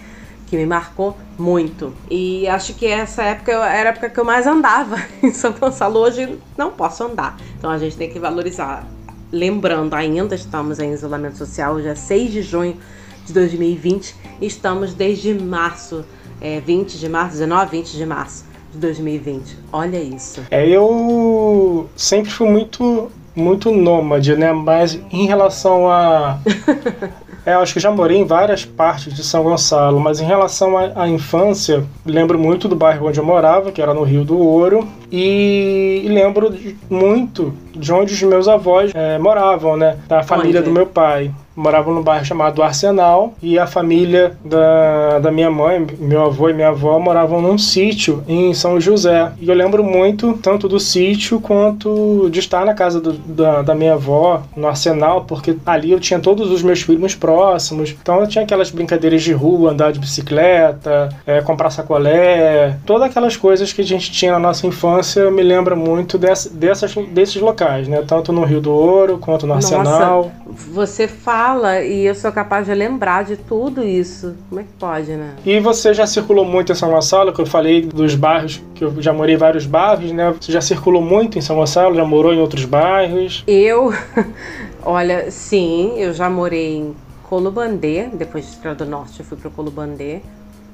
que 0.45 0.55
me 0.55 0.65
marcou 0.65 1.17
muito. 1.39 1.91
E 2.09 2.47
acho 2.47 2.75
que 2.75 2.85
essa 2.85 3.23
época 3.23 3.51
era 3.51 3.89
a 3.89 3.91
época 3.91 4.09
que 4.11 4.19
eu 4.19 4.23
mais 4.23 4.45
andava 4.45 4.97
em 5.23 5.31
São 5.31 5.53
Gonçalo. 5.53 6.01
Hoje 6.01 6.37
não 6.55 6.71
posso 6.71 7.03
andar. 7.03 7.35
Então 7.57 7.71
a 7.71 7.79
gente 7.79 7.97
tem 7.97 8.11
que 8.11 8.19
valorizar. 8.19 8.87
Lembrando, 9.31 9.95
ainda 9.95 10.35
estamos 10.35 10.79
em 10.79 10.93
isolamento 10.93 11.35
social, 11.35 11.73
hoje 11.73 11.87
é 11.87 11.95
6 11.95 12.31
de 12.31 12.41
junho 12.43 12.77
de 13.25 13.33
2020. 13.33 14.15
Estamos 14.39 14.93
desde 14.93 15.33
março, 15.33 16.05
é, 16.39 16.59
20 16.59 16.99
de 16.99 17.09
março, 17.09 17.31
19, 17.31 17.71
20 17.71 17.97
de 17.97 18.05
março 18.05 18.54
de 18.75 18.81
2020. 18.81 19.57
Olha 19.73 19.97
isso. 19.97 20.41
É, 20.51 20.67
eu 20.67 21.89
sempre 21.95 22.29
fui 22.29 22.49
muito 22.49 23.11
muito 23.35 23.69
nômade, 23.69 24.33
né? 24.37 24.53
Mas 24.53 24.97
em 25.11 25.25
relação 25.25 25.89
a 25.89 26.39
É, 27.45 27.53
acho 27.53 27.73
que 27.75 27.79
já 27.79 27.91
morei 27.91 28.17
em 28.17 28.25
várias 28.25 28.65
partes 28.65 29.13
de 29.13 29.23
São 29.23 29.43
Gonçalo, 29.43 29.99
mas 29.99 30.19
em 30.19 30.25
relação 30.25 30.75
à, 30.77 31.07
infância, 31.07 31.85
lembro 32.03 32.39
muito 32.39 32.67
do 32.67 32.75
bairro 32.75 33.07
onde 33.07 33.19
eu 33.19 33.23
morava, 33.23 33.71
que 33.71 33.79
era 33.79 33.93
no 33.93 34.01
Rio 34.01 34.25
do 34.25 34.39
Ouro, 34.39 34.87
e, 35.11 36.01
e 36.03 36.09
lembro 36.09 36.51
muito 36.89 37.53
de 37.71 37.93
onde 37.93 38.15
os 38.15 38.21
meus 38.23 38.47
avós 38.47 38.91
é, 38.95 39.19
moravam, 39.19 39.77
né? 39.77 39.95
Da 40.07 40.23
família 40.23 40.59
do 40.59 40.71
meu 40.71 40.87
pai 40.87 41.31
moravam 41.55 41.93
num 41.93 42.01
bairro 42.01 42.25
chamado 42.25 42.61
Arsenal 42.61 43.33
e 43.41 43.57
a 43.57 43.65
família 43.65 44.37
da, 44.43 45.19
da 45.19 45.31
minha 45.31 45.49
mãe, 45.49 45.85
meu 45.99 46.25
avô 46.25 46.49
e 46.49 46.53
minha 46.53 46.69
avó 46.69 46.99
moravam 46.99 47.41
num 47.41 47.57
sítio 47.57 48.23
em 48.27 48.53
São 48.53 48.79
José. 48.79 49.31
E 49.39 49.47
eu 49.47 49.55
lembro 49.55 49.83
muito 49.83 50.33
tanto 50.33 50.67
do 50.67 50.79
sítio 50.79 51.39
quanto 51.39 52.29
de 52.29 52.39
estar 52.39 52.65
na 52.65 52.73
casa 52.73 52.99
do, 52.99 53.13
da, 53.13 53.61
da 53.61 53.75
minha 53.75 53.93
avó, 53.93 54.43
no 54.55 54.67
Arsenal, 54.67 55.25
porque 55.25 55.55
ali 55.65 55.91
eu 55.91 55.99
tinha 55.99 56.19
todos 56.19 56.51
os 56.51 56.61
meus 56.61 56.83
primos 56.83 57.15
próximos. 57.15 57.95
Então 58.01 58.19
eu 58.19 58.27
tinha 58.27 58.43
aquelas 58.43 58.69
brincadeiras 58.69 59.23
de 59.23 59.31
rua, 59.31 59.71
andar 59.71 59.91
de 59.91 59.99
bicicleta, 59.99 61.09
é, 61.25 61.41
comprar 61.41 61.69
sacolé, 61.69 62.77
todas 62.85 63.09
aquelas 63.09 63.37
coisas 63.37 63.71
que 63.71 63.81
a 63.81 63.85
gente 63.85 64.11
tinha 64.11 64.33
na 64.33 64.39
nossa 64.39 64.67
infância 64.67 65.31
me 65.31 65.41
lembra 65.41 65.75
muito 65.75 66.17
dessa, 66.17 66.49
dessas, 66.49 66.93
desses 66.95 67.41
locais, 67.41 67.87
né? 67.87 68.03
Tanto 68.05 68.33
no 68.33 68.43
Rio 68.43 68.59
do 68.59 68.71
Ouro 68.71 69.17
quanto 69.17 69.47
no 69.47 69.53
Arsenal. 69.53 70.31
Nossa, 70.47 70.63
você 70.71 71.07
faz 71.07 71.44
fala 71.45 71.81
e 71.81 72.07
eu 72.07 72.15
sou 72.15 72.31
capaz 72.31 72.65
de 72.65 72.73
lembrar 72.73 73.23
de 73.23 73.37
tudo 73.37 73.83
isso. 73.83 74.35
Como 74.49 74.61
é 74.61 74.63
que 74.63 74.73
pode, 74.79 75.11
né? 75.11 75.35
E 75.45 75.59
você 75.59 75.93
já 75.93 76.07
circulou 76.07 76.43
muito 76.43 76.71
em 76.71 76.75
São 76.75 76.89
Gonçalo, 76.89 77.31
que 77.31 77.39
eu 77.39 77.45
falei 77.45 77.83
dos 77.83 78.15
bairros, 78.15 78.63
que 78.73 78.83
eu 78.83 78.99
já 78.99 79.13
morei 79.13 79.35
em 79.35 79.37
vários 79.37 79.67
bairros, 79.67 80.11
né? 80.11 80.33
Você 80.39 80.51
já 80.51 80.61
circulou 80.61 81.03
muito 81.03 81.37
em 81.37 81.41
São 81.41 81.55
Gonçalo, 81.57 81.93
já 81.93 82.03
morou 82.03 82.33
em 82.33 82.39
outros 82.39 82.65
bairros? 82.65 83.43
Eu, 83.45 83.93
olha, 84.81 85.29
sim, 85.29 85.93
eu 85.97 86.13
já 86.13 86.29
morei 86.31 86.77
em 86.77 86.95
Colubandê, 87.23 88.07
depois 88.11 88.45
de 88.45 88.51
Estrela 88.51 88.75
do 88.75 88.85
Norte 88.85 89.19
eu 89.19 89.25
fui 89.25 89.37
para 89.37 89.51
Colubandê. 89.51 90.21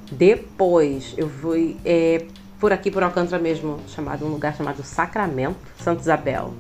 Depois 0.10 1.14
eu 1.18 1.28
fui 1.30 1.76
é, 1.84 2.24
por 2.62 2.72
aqui, 2.72 2.90
por 2.90 3.04
Alcântara 3.04 3.42
mesmo, 3.42 3.78
chamado 3.88 4.26
um 4.26 4.30
lugar 4.30 4.56
chamado 4.56 4.84
Sacramento, 4.84 5.58
Santa 5.78 6.00
Isabel. 6.00 6.54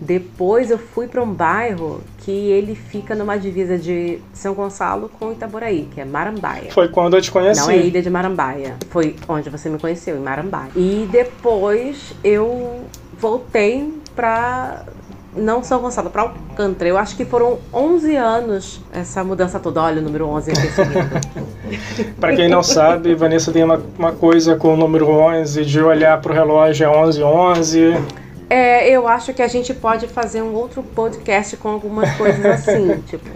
Depois 0.00 0.70
eu 0.70 0.78
fui 0.78 1.08
para 1.08 1.22
um 1.22 1.32
bairro 1.32 2.00
que 2.18 2.30
ele 2.30 2.74
fica 2.74 3.14
numa 3.14 3.36
divisa 3.36 3.76
de 3.76 4.18
São 4.32 4.54
Gonçalo 4.54 5.10
com 5.18 5.32
Itaboraí, 5.32 5.88
que 5.92 6.00
é 6.00 6.04
Marambaia. 6.04 6.70
Foi 6.70 6.88
quando 6.88 7.16
eu 7.16 7.22
te 7.22 7.30
conheci. 7.30 7.60
Não 7.60 7.70
é 7.70 7.78
Ilha 7.78 8.02
de 8.02 8.10
Marambaia. 8.10 8.76
Foi 8.90 9.16
onde 9.28 9.50
você 9.50 9.68
me 9.68 9.78
conheceu, 9.78 10.16
em 10.16 10.20
Marambaia. 10.20 10.70
E 10.76 11.08
depois 11.10 12.14
eu 12.22 12.82
voltei 13.18 13.92
para 14.14 14.84
não 15.36 15.62
São 15.62 15.80
Gonçalo, 15.80 16.10
para 16.10 16.22
Alcântara. 16.22 16.88
Eu 16.88 16.98
acho 16.98 17.16
que 17.16 17.24
foram 17.24 17.58
11 17.72 18.16
anos 18.16 18.80
essa 18.92 19.22
mudança 19.22 19.58
toda. 19.58 19.82
Olha 19.82 20.00
o 20.00 20.04
número 20.04 20.26
11 20.26 20.52
Para 22.20 22.34
quem 22.34 22.48
não 22.48 22.62
sabe, 22.62 23.14
Vanessa 23.14 23.52
tem 23.52 23.62
uma, 23.62 23.80
uma 23.98 24.12
coisa 24.12 24.56
com 24.56 24.74
o 24.74 24.76
número 24.76 25.08
11 25.08 25.64
de 25.64 25.80
olhar 25.80 26.20
para 26.20 26.32
o 26.32 26.34
relógio 26.34 26.84
é 26.84 26.88
11 26.88 27.22
11. 27.22 27.94
É, 28.50 28.88
eu 28.88 29.06
acho 29.06 29.34
que 29.34 29.42
a 29.42 29.48
gente 29.48 29.74
pode 29.74 30.06
fazer 30.08 30.42
um 30.42 30.54
outro 30.54 30.82
podcast 30.82 31.56
com 31.56 31.68
algumas 31.68 32.10
coisas 32.16 32.44
assim, 32.44 33.02
tipo. 33.08 33.28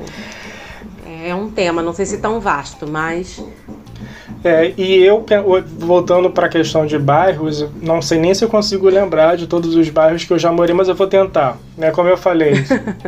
É 1.25 1.35
um 1.35 1.51
tema, 1.51 1.83
não 1.83 1.93
sei 1.93 2.07
se 2.07 2.19
tão 2.19 2.41
vasto, 2.41 2.89
mas. 2.89 3.45
É, 4.45 4.73
e 4.77 4.97
eu, 5.05 5.25
voltando 5.79 6.29
para 6.31 6.47
a 6.47 6.49
questão 6.49 6.85
de 6.85 6.99
bairros, 6.99 7.65
não 7.81 8.03
sei 8.03 8.19
nem 8.19 8.35
se 8.35 8.45
eu 8.45 8.49
consigo 8.49 8.89
lembrar 8.89 9.37
de 9.37 9.47
todos 9.47 9.77
os 9.77 9.89
bairros 9.89 10.25
que 10.25 10.33
eu 10.33 10.39
já 10.39 10.51
morei, 10.51 10.75
mas 10.75 10.89
eu 10.89 10.97
vou 10.97 11.07
tentar. 11.07 11.59
Né? 11.77 11.93
Como 11.93 12.09
eu 12.09 12.17
falei, 12.17 12.55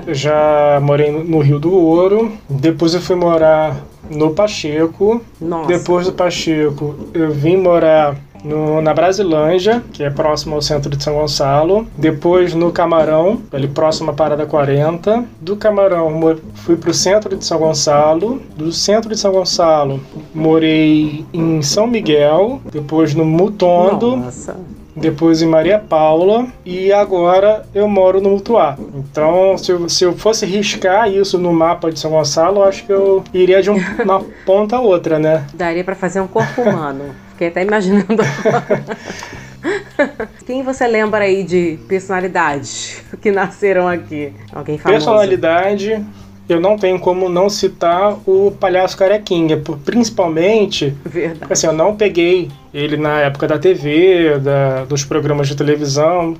eu 0.07 0.15
já 0.15 0.79
morei 0.81 1.11
no 1.11 1.41
Rio 1.41 1.59
do 1.59 1.75
Ouro, 1.75 2.33
depois 2.49 2.95
eu 2.95 3.01
fui 3.01 3.17
morar 3.17 3.77
no 4.09 4.33
Pacheco, 4.33 5.21
Nossa. 5.41 5.67
depois 5.67 6.07
do 6.07 6.13
Pacheco 6.13 6.95
eu 7.13 7.33
vim 7.33 7.57
morar 7.57 8.17
no, 8.45 8.81
na 8.81 8.93
Brasilândia, 8.93 9.83
que 9.93 10.05
é 10.05 10.11
próximo 10.11 10.55
ao 10.55 10.63
centro 10.63 10.91
de 10.95 11.03
São 11.03 11.15
Gonçalo. 11.15 11.87
Depois 11.97 12.55
no 12.55 12.71
Camarão, 12.71 13.41
ali 13.53 13.67
próximo 13.67 14.11
à 14.11 14.15
Parada 14.15 14.47
40. 14.47 15.25
Do 15.41 15.57
Camarão 15.57 16.39
fui 16.55 16.77
para 16.77 16.91
o 16.91 16.95
centro 16.95 17.37
de 17.37 17.45
São 17.45 17.59
Gonçalo. 17.59 18.41
Do 18.57 18.71
centro 18.73 19.11
de 19.11 19.19
São 19.19 19.33
Gonçalo 19.33 20.01
morei 20.35 21.25
em 21.33 21.63
São 21.63 21.87
Miguel. 21.87 22.61
Depois 22.71 23.15
no 23.15 23.25
Mutondo. 23.25 24.17
Nossa 24.17 24.55
depois 24.97 25.43
em 25.43 25.47
Maria 25.47 25.79
Paula 25.79 26.47
e 26.65 26.93
agora 26.93 27.67
eu 27.75 27.89
moro 27.89 28.21
no 28.21 28.31
Mutuá. 28.31 28.77
Então, 28.95 29.59
se 29.59 29.73
eu, 29.73 29.89
se 29.89 30.05
eu 30.05 30.17
fosse 30.17 30.47
riscar 30.47 31.11
isso 31.11 31.37
no 31.37 31.53
mapa 31.53 31.91
de 31.91 31.99
São 31.99 32.13
Gonçalo, 32.13 32.59
eu 32.59 32.65
acho 32.65 32.87
que 32.87 32.93
eu 32.93 33.25
iria 33.33 33.61
de 33.61 33.71
um, 33.71 33.77
uma 34.05 34.25
ponta 34.47 34.77
a 34.77 34.81
outra, 34.81 35.19
né? 35.19 35.47
Daria 35.53 35.83
para 35.83 35.97
fazer 35.97 36.21
um 36.21 36.29
corpo 36.29 36.63
humano. 36.63 37.07
Fiquei 37.35 37.49
até 37.49 37.63
imaginando. 37.63 38.23
Quem 40.47 40.63
você 40.63 40.87
lembra 40.87 41.25
aí 41.25 41.43
de 41.43 41.79
personalidades 41.89 43.03
que 43.21 43.31
nasceram 43.31 43.89
aqui? 43.89 44.33
Alguém 44.53 44.79
famoso? 44.79 45.05
Personalidade, 45.05 46.05
eu 46.49 46.61
não 46.61 46.77
tenho 46.77 46.99
como 46.99 47.29
não 47.29 47.49
citar 47.49 48.17
o 48.27 48.53
Palhaço 48.53 48.97
Carequinha, 48.97 49.61
principalmente, 49.85 50.95
Verdade. 51.05 51.53
assim, 51.53 51.67
eu 51.67 51.73
não 51.73 51.97
peguei 51.97 52.51
ele 52.73 52.97
na 52.97 53.21
época 53.21 53.49
da 53.49 53.59
TV, 53.59 54.39
da, 54.39 54.85
dos 54.85 55.05
programas 55.05 55.49
de 55.49 55.57
televisão, 55.57 56.37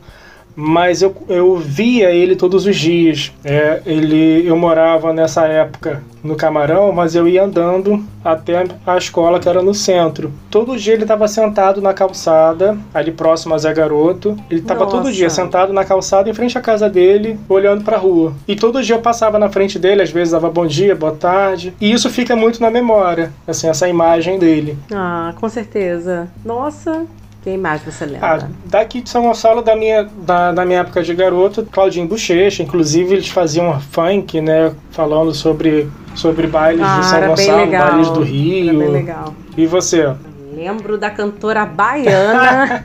mas 0.57 1.03
eu, 1.03 1.15
eu 1.29 1.57
via 1.57 2.11
ele 2.11 2.37
todos 2.37 2.67
os 2.67 2.77
dias. 2.77 3.33
É, 3.45 3.83
ele, 3.85 4.47
eu 4.47 4.57
morava 4.57 5.13
nessa 5.13 5.47
época 5.47 6.03
no 6.23 6.35
Camarão, 6.35 6.91
mas 6.91 7.15
eu 7.15 7.29
ia 7.29 7.45
andando 7.45 8.03
até 8.25 8.65
a 8.87 8.97
escola 8.97 9.39
que 9.39 9.49
era 9.49 9.63
no 9.63 9.75
centro. 9.75 10.33
Todo 10.51 10.77
dia 10.77 10.95
ele 10.95 11.03
estava 11.03 11.29
sentado 11.29 11.83
na 11.83 11.93
calçada, 11.93 12.79
ali 12.95 13.13
próximo 13.13 13.55
a 13.55 13.59
Zé 13.59 13.75
Garoto. 13.75 14.35
Ele 14.51 14.61
estava 14.61 14.87
todo 14.87 15.13
dia 15.13 15.29
sentado 15.29 15.73
na 15.73 15.85
calçada 15.85 16.31
em 16.31 16.35
frente 16.35 16.57
à 16.57 16.63
casa 16.63 16.89
dele, 16.89 17.39
olhando 17.47 17.85
para 17.85 17.97
a 17.97 18.01
rua. 18.01 18.33
E 18.49 18.57
todo 18.57 18.83
dia 18.83 18.97
eu 18.97 19.03
passava 19.03 19.39
na 19.39 19.51
frente 19.51 19.79
dele, 19.79 20.01
às 20.01 20.11
vezes 20.11 20.33
dava 20.33 20.49
bom 20.49 20.67
dia, 20.67 20.95
boa 20.95 21.13
tarde. 21.13 21.75
E 21.79 21.93
isso 21.93 22.09
fica 22.09 22.35
muito 22.35 22.61
na 22.61 22.71
memória, 22.71 23.31
assim, 23.47 23.69
essa 23.69 23.87
imagem 23.87 24.39
dele. 24.39 24.79
Ah, 24.91 25.35
com 25.39 25.49
certeza. 25.49 26.29
Nossa, 26.43 27.05
quem 27.45 27.59
mais 27.59 27.83
você 27.83 28.07
lembra? 28.07 28.39
Ah, 28.43 28.49
daqui 28.65 29.03
de 29.03 29.11
São 29.11 29.25
Gonçalo, 29.25 29.61
da 29.61 29.77
minha, 29.77 30.05
da, 30.05 30.51
da 30.51 30.65
minha 30.65 30.81
época 30.81 31.03
de 31.03 31.15
garoto, 31.15 31.63
Claudinho 31.71 32.09
Bochecha. 32.09 32.63
Inclusive, 32.63 33.13
eles 33.13 33.29
faziam 33.29 33.79
funk, 33.79 34.41
né? 34.41 34.73
Falando 34.91 35.35
sobre, 35.35 35.91
sobre 36.15 36.47
bailes 36.47 36.83
ah, 36.83 37.01
de 37.01 37.07
São 37.07 37.27
Gonçalo, 37.27 37.71
bailes 37.71 38.09
do 38.09 38.23
Rio. 38.23 38.71
Era 38.71 38.79
bem 38.79 38.89
legal. 38.89 39.35
E 39.59 39.67
você? 39.67 40.15
Lembro 40.55 40.97
da 40.97 41.11
cantora 41.11 41.67
baiana, 41.67 42.83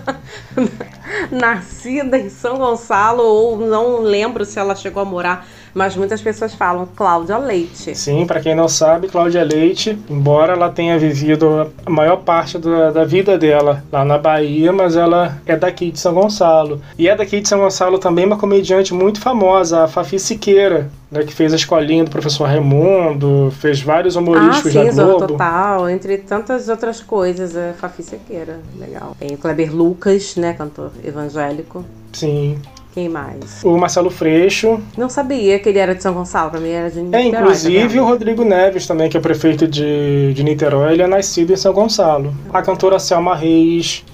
nascida 1.30 2.16
em 2.16 2.30
São 2.30 2.56
Gonçalo, 2.56 3.22
ou 3.22 3.58
não 3.58 4.00
lembro 4.00 4.46
se 4.46 4.58
ela 4.58 4.74
chegou 4.74 5.02
a 5.02 5.04
morar 5.04 5.46
mas 5.74 5.96
muitas 5.96 6.20
pessoas 6.20 6.54
falam 6.54 6.88
Cláudia 6.96 7.38
Leite. 7.38 7.94
Sim, 7.94 8.26
para 8.26 8.40
quem 8.40 8.54
não 8.54 8.68
sabe, 8.68 9.08
Cláudia 9.08 9.42
Leite, 9.42 9.98
embora 10.08 10.52
ela 10.52 10.70
tenha 10.70 10.98
vivido 10.98 11.70
a 11.84 11.90
maior 11.90 12.16
parte 12.18 12.58
da, 12.58 12.90
da 12.90 13.04
vida 13.04 13.38
dela 13.38 13.82
lá 13.90 14.04
na 14.04 14.18
Bahia, 14.18 14.72
mas 14.72 14.96
ela 14.96 15.38
é 15.46 15.56
daqui 15.56 15.90
de 15.90 15.98
São 15.98 16.14
Gonçalo. 16.14 16.80
E 16.98 17.08
é 17.08 17.16
daqui 17.16 17.40
de 17.40 17.48
São 17.48 17.60
Gonçalo 17.60 17.98
também 17.98 18.24
uma 18.24 18.36
comediante 18.36 18.92
muito 18.94 19.20
famosa, 19.20 19.84
a 19.84 19.88
Fafi 19.88 20.18
Siqueira, 20.18 20.90
né, 21.10 21.22
que 21.22 21.32
fez 21.32 21.52
a 21.52 21.56
escolinha 21.56 22.04
do 22.04 22.10
professor 22.10 22.44
Raimundo, 22.44 23.52
fez 23.58 23.80
vários 23.80 24.16
humorísticos 24.16 24.76
ah, 24.76 24.90
sim, 24.90 24.96
da 24.96 25.04
Globo. 25.04 25.26
Total, 25.26 25.90
entre 25.90 26.18
tantas 26.18 26.68
outras 26.68 27.00
coisas, 27.00 27.56
é 27.56 27.74
Fafi 27.78 28.02
Siqueira, 28.02 28.60
legal. 28.78 29.16
Tem 29.18 29.34
o 29.34 29.38
Kleber 29.38 29.74
Lucas, 29.74 30.36
né, 30.36 30.52
cantor 30.52 30.92
evangélico. 31.04 31.84
Sim. 32.12 32.58
Quem 32.92 33.08
mais? 33.08 33.62
O 33.62 33.78
Marcelo 33.78 34.10
Freixo. 34.10 34.80
Não 34.96 35.08
sabia 35.08 35.58
que 35.60 35.68
ele 35.68 35.78
era 35.78 35.94
de 35.94 36.02
São 36.02 36.12
Gonçalo, 36.12 36.50
pra 36.50 36.58
mim 36.58 36.70
era 36.70 36.90
de 36.90 37.00
Niterói. 37.00 37.24
É, 37.24 37.28
inclusive 37.28 37.94
tá 37.94 38.02
o 38.02 38.06
Rodrigo 38.06 38.44
Neves 38.44 38.86
também, 38.86 39.08
que 39.08 39.16
é 39.16 39.20
prefeito 39.20 39.68
de, 39.68 40.32
de 40.34 40.42
Niterói, 40.42 40.94
ele 40.94 41.02
é 41.02 41.06
nascido 41.06 41.52
em 41.52 41.56
São 41.56 41.72
Gonçalo. 41.72 42.34
A 42.52 42.62
cantora 42.62 42.98
Selma 42.98 43.36
Reis. 43.36 44.04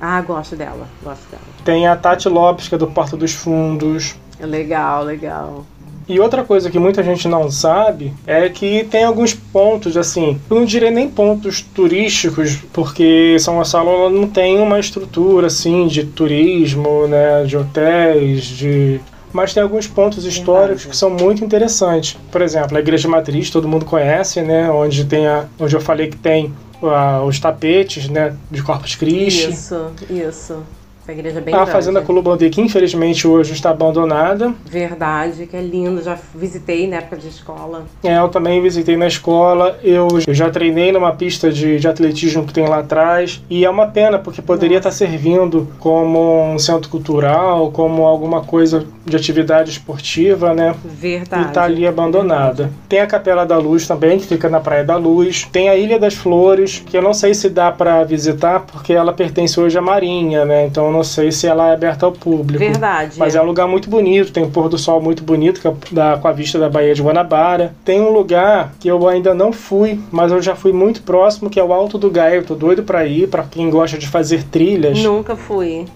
Ah, 0.00 0.20
gosto 0.20 0.56
dela, 0.56 0.86
gosto 1.02 1.30
dela. 1.30 1.42
Tem 1.64 1.86
a 1.86 1.96
Tati 1.96 2.28
Lopes, 2.28 2.68
que 2.68 2.74
é 2.74 2.78
do 2.78 2.88
Porto 2.88 3.16
dos 3.16 3.32
Fundos. 3.32 4.16
Legal, 4.40 5.04
legal. 5.04 5.64
E 6.12 6.20
outra 6.20 6.44
coisa 6.44 6.70
que 6.70 6.78
muita 6.78 7.02
gente 7.02 7.26
não 7.26 7.50
sabe 7.50 8.12
é 8.26 8.46
que 8.50 8.84
tem 8.84 9.04
alguns 9.04 9.32
pontos, 9.32 9.96
assim, 9.96 10.38
eu 10.50 10.56
não 10.56 10.64
diria 10.66 10.90
nem 10.90 11.08
pontos 11.08 11.62
turísticos, 11.62 12.58
porque 12.70 13.38
São 13.40 13.56
Gonçalo 13.56 14.10
não 14.10 14.28
tem 14.28 14.58
uma 14.58 14.78
estrutura 14.78 15.46
assim 15.46 15.86
de 15.86 16.04
turismo, 16.04 17.06
né, 17.06 17.44
de 17.44 17.56
hotéis, 17.56 18.44
de 18.44 19.00
mas 19.32 19.54
tem 19.54 19.62
alguns 19.62 19.86
pontos 19.86 20.26
históricos 20.26 20.84
que 20.84 20.94
são 20.94 21.08
muito 21.08 21.42
interessantes. 21.42 22.18
Por 22.30 22.42
exemplo, 22.42 22.76
a 22.76 22.80
Igreja 22.80 23.08
Matriz, 23.08 23.48
todo 23.48 23.66
mundo 23.66 23.86
conhece, 23.86 24.42
né? 24.42 24.70
Onde 24.70 25.06
tem 25.06 25.26
a, 25.26 25.46
onde 25.58 25.74
eu 25.74 25.80
falei 25.80 26.08
que 26.08 26.18
tem 26.18 26.52
uh, 26.82 27.24
os 27.26 27.40
tapetes, 27.40 28.10
né? 28.10 28.36
De 28.50 28.62
Corpus 28.62 28.94
Christi. 28.94 29.50
Isso, 29.50 29.90
isso. 30.10 30.62
A 31.06 31.12
igreja 31.12 31.38
é 31.38 31.42
bem 31.42 31.52
A 31.52 31.58
grande. 31.58 31.72
Fazenda 31.72 32.00
Colubandê, 32.00 32.48
que 32.48 32.60
infelizmente 32.60 33.26
hoje 33.26 33.52
está 33.52 33.70
abandonada. 33.70 34.54
Verdade, 34.64 35.46
que 35.46 35.56
é 35.56 35.60
lindo. 35.60 36.00
Já 36.02 36.16
visitei 36.34 36.86
na 36.86 36.96
época 36.96 37.16
de 37.16 37.28
escola. 37.28 37.84
É, 38.04 38.18
eu 38.18 38.28
também 38.28 38.62
visitei 38.62 38.96
na 38.96 39.08
escola. 39.08 39.78
Eu, 39.82 40.08
eu 40.26 40.34
já 40.34 40.48
treinei 40.48 40.92
numa 40.92 41.12
pista 41.12 41.50
de, 41.50 41.80
de 41.80 41.88
atletismo 41.88 42.46
que 42.46 42.52
tem 42.52 42.68
lá 42.68 42.78
atrás. 42.78 43.42
E 43.50 43.64
é 43.64 43.70
uma 43.70 43.88
pena, 43.88 44.18
porque 44.18 44.40
poderia 44.40 44.78
Nossa. 44.78 44.90
estar 44.90 45.06
servindo 45.06 45.68
como 45.80 46.54
um 46.54 46.58
centro 46.58 46.88
cultural, 46.88 47.72
como 47.72 48.06
alguma 48.06 48.42
coisa 48.42 48.86
de 49.04 49.16
atividade 49.16 49.70
esportiva, 49.70 50.54
né? 50.54 50.74
Verdade. 50.84 51.48
E 51.48 51.52
tá 51.52 51.64
ali 51.64 51.86
abandonada. 51.86 52.70
Tem 52.88 53.00
a 53.00 53.06
Capela 53.06 53.44
da 53.44 53.58
Luz 53.58 53.88
também, 53.88 54.18
que 54.18 54.26
fica 54.26 54.48
na 54.48 54.60
Praia 54.60 54.84
da 54.84 54.96
Luz. 54.96 55.48
Tem 55.50 55.68
a 55.68 55.76
Ilha 55.76 55.98
das 55.98 56.14
Flores, 56.14 56.82
que 56.86 56.96
eu 56.96 57.02
não 57.02 57.12
sei 57.12 57.34
se 57.34 57.48
dá 57.48 57.72
para 57.72 58.04
visitar, 58.04 58.60
porque 58.60 58.92
ela 58.92 59.12
pertence 59.12 59.58
hoje 59.58 59.76
à 59.76 59.82
Marinha, 59.82 60.44
né? 60.44 60.66
Então 60.66 60.86
eu 60.86 60.92
não 60.92 61.01
sei 61.04 61.32
se 61.32 61.46
ela 61.46 61.70
é 61.70 61.74
aberta 61.74 62.06
ao 62.06 62.12
público. 62.12 62.58
Verdade. 62.58 63.18
Mas 63.18 63.34
é 63.34 63.42
um 63.42 63.44
lugar 63.44 63.66
muito 63.66 63.88
bonito, 63.88 64.32
tem 64.32 64.42
um 64.42 64.50
pôr 64.50 64.68
do 64.68 64.78
sol 64.78 65.00
muito 65.00 65.22
bonito 65.22 65.60
que 65.60 65.68
é 65.68 65.74
da, 65.90 66.16
com 66.16 66.28
a 66.28 66.32
vista 66.32 66.58
da 66.58 66.68
Baía 66.68 66.94
de 66.94 67.02
Guanabara. 67.02 67.74
Tem 67.84 68.00
um 68.00 68.10
lugar 68.10 68.74
que 68.78 68.88
eu 68.88 69.08
ainda 69.08 69.34
não 69.34 69.52
fui, 69.52 70.00
mas 70.10 70.32
eu 70.32 70.40
já 70.40 70.54
fui 70.54 70.72
muito 70.72 71.02
próximo, 71.02 71.50
que 71.50 71.60
é 71.60 71.64
o 71.64 71.72
Alto 71.72 71.98
do 71.98 72.10
Gaia. 72.10 72.36
Eu 72.36 72.44
tô 72.44 72.54
doido 72.54 72.82
para 72.82 73.04
ir, 73.06 73.28
para 73.28 73.44
quem 73.44 73.70
gosta 73.70 73.98
de 73.98 74.08
fazer 74.08 74.44
trilhas. 74.44 74.98
Nunca 75.02 75.36
fui. 75.36 75.86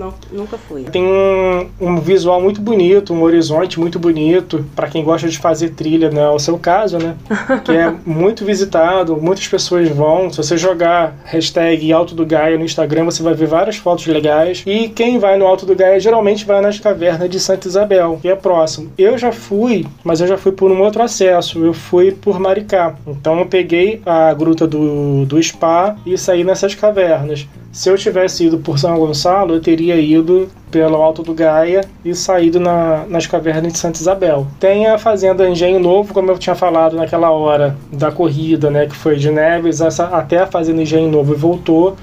Não, 0.00 0.14
nunca 0.32 0.56
fui. 0.56 0.84
Tem 0.84 1.04
um, 1.04 1.68
um 1.78 2.00
visual 2.00 2.40
muito 2.40 2.58
bonito, 2.58 3.12
um 3.12 3.22
horizonte 3.22 3.78
muito 3.78 3.98
bonito, 3.98 4.64
para 4.74 4.88
quem 4.88 5.04
gosta 5.04 5.28
de 5.28 5.36
fazer 5.36 5.74
trilha, 5.74 6.08
né? 6.10 6.22
É 6.22 6.28
o 6.30 6.38
seu 6.38 6.58
caso, 6.58 6.96
né? 6.96 7.16
Que 7.62 7.72
é 7.72 7.94
muito 8.06 8.42
visitado, 8.42 9.18
muitas 9.18 9.46
pessoas 9.46 9.90
vão. 9.90 10.30
Se 10.30 10.38
você 10.38 10.56
jogar 10.56 11.14
hashtag 11.24 11.92
Alto 11.92 12.14
do 12.14 12.24
Gaia 12.24 12.56
no 12.56 12.64
Instagram, 12.64 13.04
você 13.04 13.22
vai 13.22 13.34
ver 13.34 13.46
várias 13.46 13.76
fotos 13.76 14.06
legais. 14.06 14.62
E 14.66 14.88
quem 14.88 15.18
vai 15.18 15.36
no 15.36 15.46
Alto 15.46 15.66
do 15.66 15.76
Gaia 15.76 16.00
geralmente 16.00 16.46
vai 16.46 16.62
nas 16.62 16.80
cavernas 16.80 17.28
de 17.28 17.38
Santa 17.38 17.68
Isabel, 17.68 18.18
que 18.22 18.28
é 18.28 18.34
próximo. 18.34 18.90
Eu 18.96 19.18
já 19.18 19.30
fui, 19.30 19.86
mas 20.02 20.22
eu 20.22 20.26
já 20.26 20.38
fui 20.38 20.52
por 20.52 20.70
um 20.70 20.80
outro 20.80 21.02
acesso. 21.02 21.62
Eu 21.62 21.74
fui 21.74 22.10
por 22.10 22.40
Maricá. 22.40 22.94
Então 23.06 23.38
eu 23.38 23.44
peguei 23.44 24.00
a 24.06 24.32
gruta 24.32 24.66
do, 24.66 25.26
do 25.26 25.42
Spa 25.42 25.96
e 26.06 26.16
saí 26.16 26.42
nessas 26.42 26.74
cavernas. 26.74 27.46
Se 27.72 27.88
eu 27.88 27.96
tivesse 27.96 28.46
ido 28.46 28.58
por 28.58 28.80
São 28.80 28.98
Gonçalo, 28.98 29.54
eu 29.54 29.60
teria 29.60 29.94
ido 29.94 30.48
pelo 30.72 30.96
Alto 30.96 31.22
do 31.22 31.32
Gaia 31.32 31.82
e 32.04 32.12
saído 32.16 32.58
na, 32.58 33.04
nas 33.06 33.28
cavernas 33.28 33.72
de 33.72 33.78
Santa 33.78 34.00
Isabel. 34.00 34.46
Tem 34.58 34.88
a 34.88 34.98
Fazenda 34.98 35.48
Engenho 35.48 35.78
Novo, 35.78 36.12
como 36.12 36.32
eu 36.32 36.38
tinha 36.38 36.56
falado 36.56 36.96
naquela 36.96 37.30
hora 37.30 37.76
da 37.92 38.10
corrida, 38.10 38.70
né, 38.70 38.86
que 38.86 38.96
foi 38.96 39.16
de 39.16 39.30
Neves 39.30 39.80
essa, 39.80 40.06
até 40.06 40.38
a 40.38 40.46
Fazenda 40.48 40.82
Engenho 40.82 41.10
Novo 41.10 41.32
e 41.32 41.36
voltou. 41.36 41.96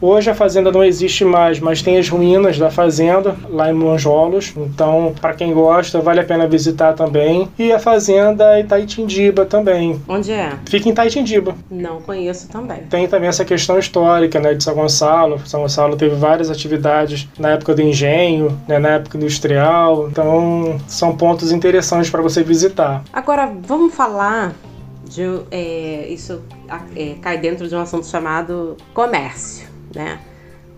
Hoje 0.00 0.30
a 0.30 0.34
fazenda 0.34 0.70
não 0.70 0.84
existe 0.84 1.24
mais, 1.24 1.60
mas 1.60 1.82
tem 1.82 1.98
as 1.98 2.08
ruínas 2.08 2.58
da 2.58 2.70
fazenda 2.70 3.36
lá 3.48 3.70
em 3.70 3.72
Monjolos. 3.72 4.52
Então, 4.56 5.14
para 5.20 5.34
quem 5.34 5.52
gosta, 5.52 6.00
vale 6.00 6.20
a 6.20 6.24
pena 6.24 6.46
visitar 6.46 6.92
também. 6.92 7.48
E 7.58 7.72
a 7.72 7.78
fazenda 7.78 8.58
Itaitindiba 8.60 9.44
também. 9.46 10.00
Onde 10.08 10.32
é? 10.32 10.52
Fica 10.66 10.88
em 10.88 10.92
Itaitindiba. 10.92 11.54
Não 11.70 12.00
conheço 12.00 12.48
também. 12.48 12.78
Tem 12.90 13.06
também 13.08 13.28
essa 13.28 13.44
questão 13.44 13.78
histórica, 13.78 14.38
né, 14.40 14.54
de 14.54 14.62
São 14.62 14.74
Gonçalo. 14.74 15.40
São 15.46 15.60
Gonçalo 15.60 15.96
teve 15.96 16.14
várias 16.16 16.50
atividades 16.50 17.28
na 17.38 17.50
época 17.50 17.74
do 17.74 17.82
engenho, 17.82 18.58
né, 18.68 18.78
na 18.78 18.90
época 18.90 19.16
industrial. 19.16 20.08
Então, 20.08 20.78
são 20.86 21.16
pontos 21.16 21.52
interessantes 21.52 22.10
para 22.10 22.22
você 22.22 22.42
visitar. 22.42 23.02
Agora, 23.12 23.50
vamos 23.66 23.94
falar 23.94 24.54
de. 25.04 25.22
é, 25.50 26.08
isso 26.08 26.42
é, 26.96 27.14
cai 27.20 27.38
dentro 27.38 27.68
de 27.68 27.74
um 27.74 27.80
assunto 27.80 28.06
chamado 28.06 28.76
comércio, 28.92 29.68
né? 29.94 30.20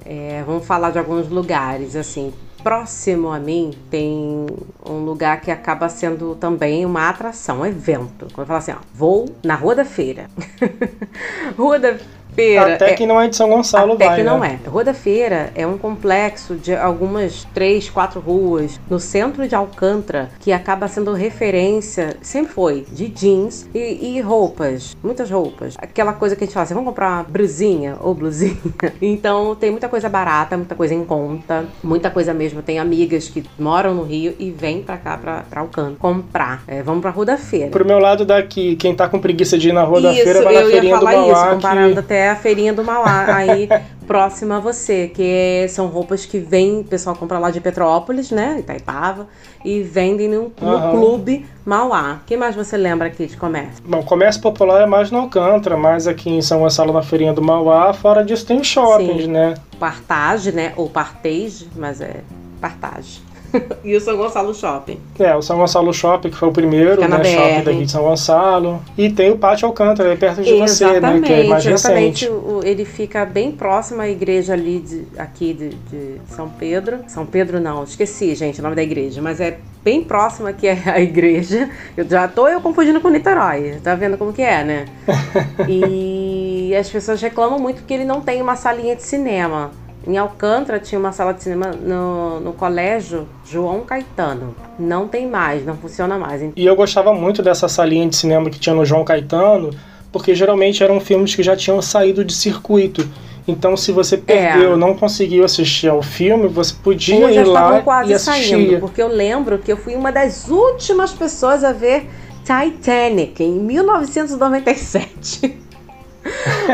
É, 0.04 0.42
vamos 0.46 0.64
falar 0.64 0.90
de 0.90 0.98
alguns 0.98 1.28
lugares, 1.28 1.96
assim. 1.96 2.32
Próximo 2.62 3.30
a 3.30 3.38
mim 3.38 3.72
tem 3.90 4.46
um 4.84 5.04
lugar 5.04 5.40
que 5.40 5.50
acaba 5.50 5.88
sendo 5.88 6.34
também 6.36 6.84
uma 6.84 7.08
atração, 7.08 7.60
um 7.60 7.66
evento. 7.66 8.26
Quando 8.32 8.40
eu 8.40 8.46
falo 8.46 8.58
assim, 8.58 8.72
ó, 8.72 8.78
vou 8.94 9.36
na 9.44 9.54
Rua 9.54 9.74
da 9.74 9.84
Feira. 9.84 10.28
Rua 11.56 11.78
da 11.78 11.96
Feira. 12.36 12.74
Até 12.74 12.90
é- 12.90 12.94
que 12.94 13.06
não 13.06 13.20
é 13.20 13.28
de 13.28 13.34
São 13.36 13.48
Gonçalo, 13.48 13.94
até 13.94 14.06
vai, 14.06 14.16
que 14.18 14.22
não 14.22 14.38
né? 14.38 14.60
é. 14.64 14.68
Rua 14.68 14.84
da 14.84 14.94
Feira 14.94 15.50
é 15.54 15.66
um 15.66 15.78
complexo 15.78 16.54
de 16.54 16.74
algumas 16.74 17.46
três, 17.54 17.88
quatro 17.90 18.20
ruas 18.20 18.78
no 18.88 19.00
centro 19.00 19.48
de 19.48 19.54
Alcântara 19.54 20.30
que 20.38 20.52
acaba 20.52 20.86
sendo 20.86 21.12
referência, 21.14 22.16
sempre 22.20 22.52
foi, 22.52 22.86
de 22.92 23.08
jeans 23.08 23.68
e, 23.74 24.16
e 24.16 24.20
roupas, 24.20 24.96
muitas 25.02 25.30
roupas. 25.30 25.74
Aquela 25.78 26.12
coisa 26.12 26.36
que 26.36 26.44
a 26.44 26.46
gente 26.46 26.54
fala 26.54 26.64
assim, 26.64 26.74
vamos 26.74 26.88
comprar 26.90 27.08
uma 27.10 27.22
brusinha 27.22 27.96
ou 28.00 28.14
blusinha. 28.14 28.56
Então 29.00 29.54
tem 29.54 29.70
muita 29.70 29.88
coisa 29.88 30.08
barata, 30.08 30.56
muita 30.56 30.74
coisa 30.74 30.94
em 30.94 31.04
conta, 31.04 31.64
muita 31.82 32.10
coisa 32.10 32.32
mesmo. 32.34 32.62
Tem 32.62 32.78
amigas 32.78 33.28
que 33.28 33.42
moram 33.58 33.94
no 33.94 34.02
Rio 34.02 34.34
e 34.38 34.50
vêm 34.50 34.82
pra 34.82 34.96
cá, 34.96 35.16
pra, 35.16 35.44
pra 35.48 35.60
Alcântara, 35.60 35.96
comprar. 35.98 36.62
É, 36.66 36.82
vamos 36.82 37.00
pra 37.00 37.10
Rua 37.10 37.24
da 37.24 37.36
Feira. 37.36 37.68
Pro 37.70 37.84
meu 37.84 37.98
lado 37.98 38.24
daqui, 38.24 38.76
quem 38.76 38.94
tá 38.94 39.08
com 39.08 39.18
preguiça 39.18 39.56
de 39.58 39.68
ir 39.68 39.72
na 39.72 39.82
Rua 39.84 40.00
da 40.00 40.12
Isso, 40.12 40.22
Feira, 40.24 40.42
vai 40.42 40.54
na 40.54 40.60
Feirinha 40.62 40.94
do 40.94 40.98
falar 41.04 41.14
isso, 41.14 41.32
Mauá. 41.32 41.54
comparando 41.54 41.92
que... 41.94 41.98
até 42.00 42.25
a 42.28 42.36
feirinha 42.36 42.72
do 42.72 42.82
Mauá, 42.84 43.34
aí 43.34 43.68
próxima 44.06 44.56
a 44.56 44.60
você, 44.60 45.08
que 45.08 45.22
é- 45.22 45.68
são 45.68 45.86
roupas 45.88 46.24
que 46.24 46.38
vem, 46.38 46.80
o 46.80 46.84
pessoal 46.84 47.14
compra 47.16 47.38
lá 47.38 47.50
de 47.50 47.60
Petrópolis, 47.60 48.30
né, 48.30 48.56
Itaipava, 48.60 49.26
e 49.64 49.82
vendem 49.82 50.28
no, 50.28 50.52
no 50.60 50.76
Aham. 50.76 50.90
clube 50.92 51.46
Mauá. 51.64 52.20
O 52.22 52.26
que 52.26 52.36
mais 52.36 52.54
você 52.54 52.76
lembra 52.76 53.08
aqui 53.08 53.26
de 53.26 53.36
comércio? 53.36 53.82
Bom, 53.86 54.02
comércio 54.02 54.40
popular 54.40 54.82
é 54.82 54.86
mais 54.86 55.10
no 55.10 55.18
Alcântara, 55.18 55.76
mais 55.76 56.06
aqui 56.06 56.30
em 56.30 56.40
São 56.42 56.60
Gonçalo 56.60 56.92
na 56.92 57.02
Feirinha 57.02 57.32
do 57.32 57.42
Mauá. 57.42 57.92
Fora 57.92 58.24
disso 58.24 58.46
tem 58.46 58.62
shoppings, 58.62 59.22
Sim. 59.24 59.30
né? 59.32 59.54
Partage, 59.80 60.52
né, 60.52 60.72
ou 60.76 60.88
Partage, 60.88 61.68
mas 61.76 62.00
é 62.00 62.20
Partage. 62.60 63.25
e 63.84 63.96
o 63.96 64.00
São 64.00 64.16
Gonçalo 64.16 64.54
Shopping. 64.54 64.98
É, 65.18 65.34
o 65.34 65.42
São 65.42 65.56
Gonçalo 65.58 65.92
Shopping, 65.92 66.30
que 66.30 66.36
foi 66.36 66.48
o 66.48 66.52
primeiro, 66.52 67.00
né? 67.00 67.24
Shopping 67.24 67.62
daqui 67.62 67.84
de 67.84 67.90
São 67.90 68.02
Gonçalo. 68.02 68.82
E 68.96 69.10
tem 69.10 69.30
o 69.30 69.38
Pátio 69.38 69.66
Alcântara, 69.66 70.10
aí 70.10 70.16
perto 70.16 70.42
de 70.42 70.54
você, 70.54 71.00
né? 71.00 71.20
Que 71.20 71.32
é 71.32 71.44
mais 71.44 71.66
exatamente. 71.66 72.24
recente. 72.24 72.28
O- 72.30 72.60
Ele 72.64 72.84
fica 72.84 73.24
bem 73.24 73.52
próximo 73.52 74.00
à 74.00 74.08
igreja 74.08 74.52
ali 74.52 74.80
de, 74.80 75.06
aqui 75.18 75.52
de, 75.52 75.68
de 75.70 76.20
São 76.28 76.48
Pedro. 76.48 76.98
São 77.08 77.24
Pedro 77.26 77.60
não, 77.60 77.84
esqueci, 77.84 78.34
gente, 78.34 78.60
o 78.60 78.62
nome 78.62 78.76
da 78.76 78.82
igreja, 78.82 79.20
mas 79.22 79.40
é 79.40 79.58
bem 79.84 80.02
próximo 80.02 80.48
aqui 80.48 80.66
à 80.86 81.00
igreja. 81.00 81.70
Eu 81.96 82.08
já 82.08 82.26
tô 82.26 82.48
eu 82.48 82.60
confundindo 82.60 83.00
com 83.00 83.08
Niterói. 83.08 83.76
Tá 83.82 83.94
vendo 83.94 84.16
como 84.18 84.32
que 84.32 84.42
é, 84.42 84.64
né? 84.64 84.84
e 85.68 86.74
as 86.78 86.88
pessoas 86.88 87.20
reclamam 87.20 87.58
muito 87.58 87.82
que 87.84 87.94
ele 87.94 88.04
não 88.04 88.20
tem 88.20 88.40
uma 88.42 88.56
salinha 88.56 88.96
de 88.96 89.02
cinema. 89.02 89.70
Em 90.06 90.16
Alcântara 90.16 90.78
tinha 90.78 90.98
uma 90.98 91.10
sala 91.10 91.34
de 91.34 91.42
cinema 91.42 91.72
no, 91.72 92.38
no 92.38 92.52
colégio 92.52 93.26
João 93.44 93.80
Caetano. 93.80 94.54
Não 94.78 95.08
tem 95.08 95.28
mais, 95.28 95.66
não 95.66 95.76
funciona 95.76 96.16
mais. 96.16 96.40
E 96.54 96.64
eu 96.64 96.76
gostava 96.76 97.12
muito 97.12 97.42
dessa 97.42 97.68
salinha 97.68 98.08
de 98.08 98.14
cinema 98.14 98.48
que 98.48 98.60
tinha 98.60 98.74
no 98.74 98.84
João 98.84 99.04
Caetano, 99.04 99.70
porque 100.12 100.32
geralmente 100.34 100.84
eram 100.84 101.00
filmes 101.00 101.34
que 101.34 101.42
já 101.42 101.56
tinham 101.56 101.82
saído 101.82 102.24
de 102.24 102.32
circuito. 102.32 103.06
Então, 103.48 103.76
se 103.76 103.92
você 103.92 104.16
perdeu, 104.16 104.76
não 104.76 104.94
conseguiu 104.94 105.44
assistir 105.44 105.88
ao 105.88 106.02
filme, 106.02 106.48
você 106.48 106.74
podia 106.82 107.30
ir 107.30 107.44
lá 107.44 107.52
estavam 107.60 107.78
e 107.78 107.82
quase 107.82 108.12
assistir. 108.14 108.48
saindo, 108.48 108.80
porque 108.80 109.00
eu 109.02 109.08
lembro 109.08 109.58
que 109.58 109.72
eu 109.72 109.76
fui 109.76 109.94
uma 109.94 110.12
das 110.12 110.48
últimas 110.48 111.12
pessoas 111.12 111.62
a 111.62 111.72
ver 111.72 112.08
Titanic 112.44 113.42
em 113.42 113.52
1997. 113.52 115.65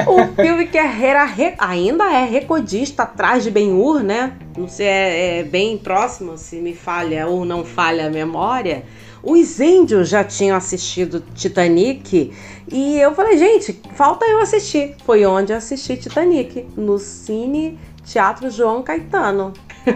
O 0.06 0.42
filme 0.42 0.66
que 0.66 0.78
era 0.78 1.24
re- 1.24 1.54
ainda 1.58 2.04
é 2.12 2.24
recordista 2.24 3.02
atrás 3.02 3.42
de 3.44 3.50
Ben-Hur, 3.50 4.02
né? 4.02 4.32
Não 4.56 4.68
sei, 4.68 4.86
é, 4.86 5.38
é 5.40 5.42
bem 5.42 5.78
próximo, 5.78 6.36
se 6.36 6.56
me 6.56 6.74
falha 6.74 7.26
ou 7.26 7.44
não 7.44 7.64
falha 7.64 8.06
a 8.06 8.10
memória. 8.10 8.84
Os 9.22 9.60
índios 9.60 10.08
já 10.08 10.24
tinham 10.24 10.56
assistido 10.56 11.22
Titanic 11.34 12.32
e 12.70 12.98
eu 12.98 13.14
falei, 13.14 13.38
gente, 13.38 13.80
falta 13.94 14.24
eu 14.24 14.40
assistir. 14.40 14.96
Foi 15.04 15.24
onde 15.24 15.52
eu 15.52 15.56
assisti 15.58 15.96
Titanic, 15.96 16.66
no 16.76 16.98
Cine 16.98 17.78
Teatro 18.04 18.50
João 18.50 18.82
Caetano. 18.82 19.52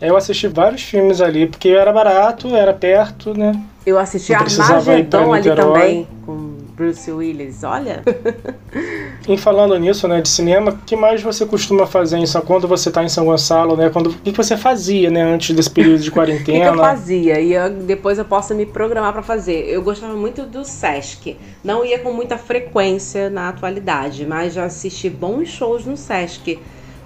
Eu 0.00 0.16
assisti 0.16 0.48
vários 0.48 0.82
filmes 0.82 1.20
ali, 1.20 1.46
porque 1.46 1.68
era 1.68 1.92
barato, 1.92 2.54
era 2.56 2.72
perto, 2.74 3.36
né? 3.36 3.52
Eu 3.86 3.98
assisti 3.98 4.32
Armagedon 4.34 5.32
ali 5.32 5.54
também, 5.54 6.08
com 6.26 6.56
Bruce 6.82 7.12
Willis, 7.12 7.62
olha. 7.62 8.02
em 9.28 9.36
falando 9.36 9.78
nisso, 9.78 10.08
né, 10.08 10.20
de 10.20 10.28
cinema, 10.28 10.72
o 10.72 10.78
que 10.78 10.96
mais 10.96 11.22
você 11.22 11.46
costuma 11.46 11.86
fazer 11.86 12.18
em 12.18 12.26
São 12.26 12.40
quando 12.40 12.66
você 12.66 12.88
está 12.88 13.04
em 13.04 13.08
São 13.08 13.24
Gonçalo, 13.24 13.76
né? 13.76 13.88
Quando, 13.88 14.08
o 14.08 14.14
que 14.14 14.32
você 14.32 14.56
fazia, 14.56 15.08
né, 15.08 15.22
antes 15.22 15.54
desse 15.54 15.70
período 15.70 16.02
de 16.02 16.10
quarentena? 16.10 16.58
o 16.58 16.72
que, 16.72 16.72
que, 16.72 16.78
eu 16.80 16.84
fazia? 16.84 17.40
E 17.40 17.52
eu, 17.52 17.70
depois 17.70 18.18
eu 18.18 18.24
posso 18.24 18.52
me 18.52 18.66
programar 18.66 19.12
para 19.12 19.22
fazer. 19.22 19.64
Eu 19.68 19.80
gostava 19.80 20.14
muito 20.14 20.42
do 20.42 20.64
Sesc. 20.64 21.36
Não 21.62 21.84
ia 21.84 22.00
com 22.00 22.12
muita 22.12 22.36
frequência 22.36 23.30
na 23.30 23.50
atualidade, 23.50 24.26
mas 24.26 24.52
já 24.52 24.64
assisti 24.64 25.08
bons 25.08 25.48
shows 25.48 25.86
no 25.86 25.96
Sesc. 25.96 26.58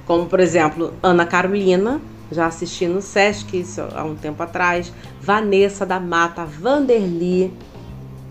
Como, 0.07 0.25
por 0.25 0.41
exemplo, 0.41 0.95
Ana 1.03 1.27
Carolina, 1.27 2.01
já 2.33 2.47
assisti 2.47 2.87
no 2.87 3.03
Sesc 3.03 3.63
há 3.95 4.05
um 4.05 4.15
tempo 4.15 4.43
atrás. 4.43 4.91
Vanessa 5.21 5.85
da 5.85 6.01
Mata, 6.01 6.47
Vanderly, 6.47 7.53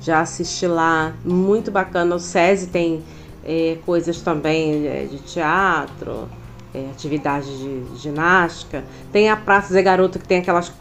já 0.05 0.21
assisti 0.21 0.67
lá. 0.67 1.13
Muito 1.25 1.71
bacana. 1.71 2.15
O 2.15 2.19
SESI 2.19 2.67
tem 2.67 3.03
é, 3.43 3.77
coisas 3.85 4.21
também 4.21 4.87
é, 4.87 5.07
de 5.09 5.17
teatro, 5.17 6.29
é, 6.73 6.85
atividade 6.91 7.47
de 7.57 7.97
ginástica. 7.97 8.83
Tem 9.11 9.29
a 9.29 9.35
Praça 9.35 9.73
Zé 9.73 9.81
Garoto 9.81 10.19
que 10.19 10.27
tem 10.27 10.37
aquelas, 10.39 10.71